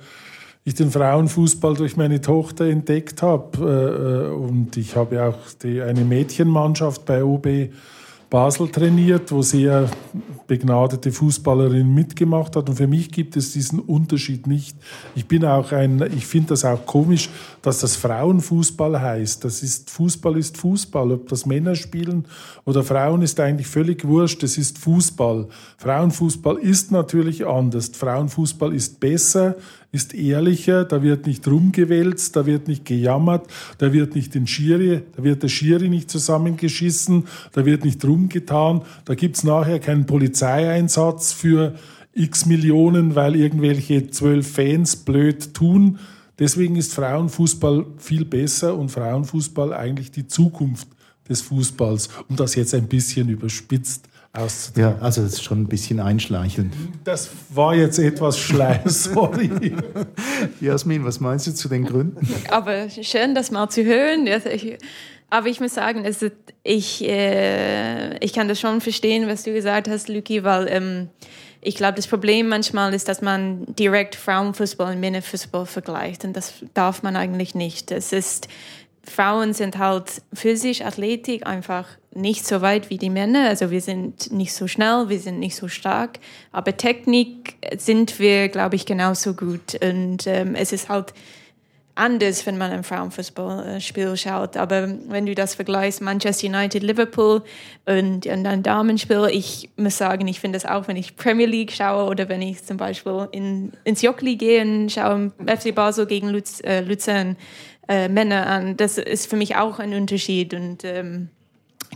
[0.66, 4.32] ich den Frauenfußball durch meine Tochter entdeckt habe.
[4.32, 7.70] Äh, und ich habe auch die, eine Mädchenmannschaft bei OB
[8.28, 9.88] Basel trainiert, wo sehr
[10.48, 12.68] begnadete Fußballerin mitgemacht hat.
[12.68, 14.76] Und für mich gibt es diesen Unterschied nicht.
[15.14, 17.30] Ich bin auch ein, ich finde das auch komisch,
[17.62, 19.44] dass das Frauenfußball heißt.
[19.44, 21.12] Das ist, Fußball ist Fußball.
[21.12, 22.26] Ob das Männer spielen
[22.64, 24.42] oder Frauen ist eigentlich völlig wurscht.
[24.42, 25.46] Es ist Fußball.
[25.78, 27.92] Frauenfußball ist natürlich anders.
[27.94, 29.54] Frauenfußball ist besser
[29.92, 33.46] ist ehrlicher, da wird nicht rumgewälzt, da wird nicht gejammert,
[33.78, 38.82] da wird nicht den Schiri, da wird der Schiri nicht zusammengeschissen, da wird nicht rumgetan,
[39.04, 41.74] da gibt es nachher keinen Polizeieinsatz für
[42.12, 45.98] x Millionen, weil irgendwelche zwölf Fans blöd tun.
[46.38, 50.88] Deswegen ist Frauenfußball viel besser und Frauenfußball eigentlich die Zukunft
[51.28, 54.08] des Fußballs, um das jetzt ein bisschen überspitzt
[54.76, 56.74] ja, also das ist schon ein bisschen einschleichelnd.
[57.04, 59.50] Das war jetzt etwas schleim, sorry.
[60.60, 62.26] Jasmin, was meinst du zu den Gründen?
[62.50, 64.28] Aber schön, das mal zu hören.
[65.30, 66.24] Aber ich muss sagen, ist,
[66.62, 71.08] ich, äh, ich kann das schon verstehen, was du gesagt hast, Luki, weil ähm,
[71.60, 76.24] ich glaube, das Problem manchmal ist, dass man direkt Frauenfußball und Männerfußball vergleicht.
[76.24, 77.90] Und das darf man eigentlich nicht.
[77.90, 78.46] Es ist
[79.06, 83.48] Frauen sind halt physisch, Athletik einfach nicht so weit wie die Männer.
[83.48, 86.18] Also wir sind nicht so schnell, wir sind nicht so stark.
[86.52, 89.78] Aber Technik sind wir, glaube ich, genauso gut.
[89.82, 91.12] Und ähm, es ist halt
[91.96, 94.56] anders, wenn man ein Frauenfußballspiel schaut.
[94.56, 97.42] Aber wenn du das vergleichst, Manchester United, Liverpool
[97.86, 101.72] und, und ein Damenspiel, ich muss sagen, ich finde das auch, wenn ich Premier League
[101.72, 106.28] schaue oder wenn ich zum Beispiel in, ins Jockli gehe und schaue FC Basel gegen
[106.28, 107.36] Luz, äh, Luzern,
[107.88, 108.76] äh, Männer an.
[108.76, 111.28] Das ist für mich auch ein Unterschied und ähm,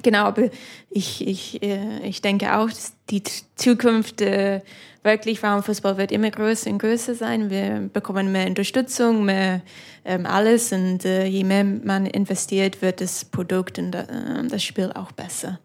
[0.03, 0.49] Genau, aber
[0.89, 3.23] ich, ich, äh, ich denke auch, dass die
[3.57, 4.61] Zukunft äh,
[5.03, 7.51] wirklich Frauenfußball wird immer größer und größer sein.
[7.51, 9.63] Wir bekommen mehr Unterstützung, mehr
[10.05, 14.07] ähm, alles und äh, je mehr man investiert, wird das Produkt und äh,
[14.49, 15.59] das Spiel auch besser.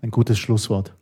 [0.00, 0.94] Ein gutes Schlusswort.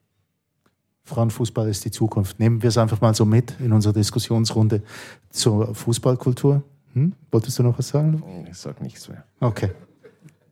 [1.05, 2.39] Frauenfußball ist die Zukunft.
[2.39, 4.83] Nehmen wir es einfach mal so mit in unserer Diskussionsrunde
[5.31, 6.63] zur Fußballkultur.
[6.95, 7.15] Hm?
[7.31, 8.47] Wolltest du noch was sagen?
[8.51, 9.25] Ich sage nichts mehr.
[9.41, 9.71] Okay.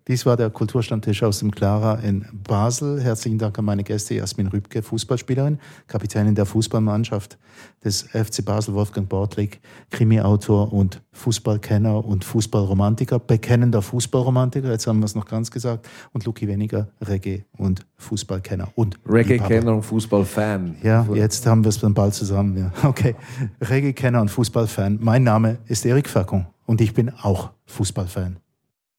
[0.09, 3.01] Dies war der Kulturstammtisch aus dem Clara in Basel.
[3.01, 7.39] Herzlichen Dank an meine Gäste Jasmin Rübke, Fußballspielerin, Kapitänin der Fußballmannschaft
[7.85, 15.05] des FC Basel, Wolfgang Bortlik, Krimi-Autor und Fußballkenner und Fußballromantiker, bekennender Fußballromantiker, jetzt haben wir
[15.07, 20.77] es noch ganz gesagt, und Luki Weniger, Reggae und Fußballkenner und Reggae-Kenner und Fußballfan.
[20.83, 22.57] Ja, jetzt haben wir es dann bald zusammen.
[22.57, 22.73] Ja.
[22.89, 23.15] Okay,
[23.61, 24.99] Reggae-Kenner und Fußballfan.
[25.01, 28.39] Mein Name ist Erik Fackung und ich bin auch Fußballfan.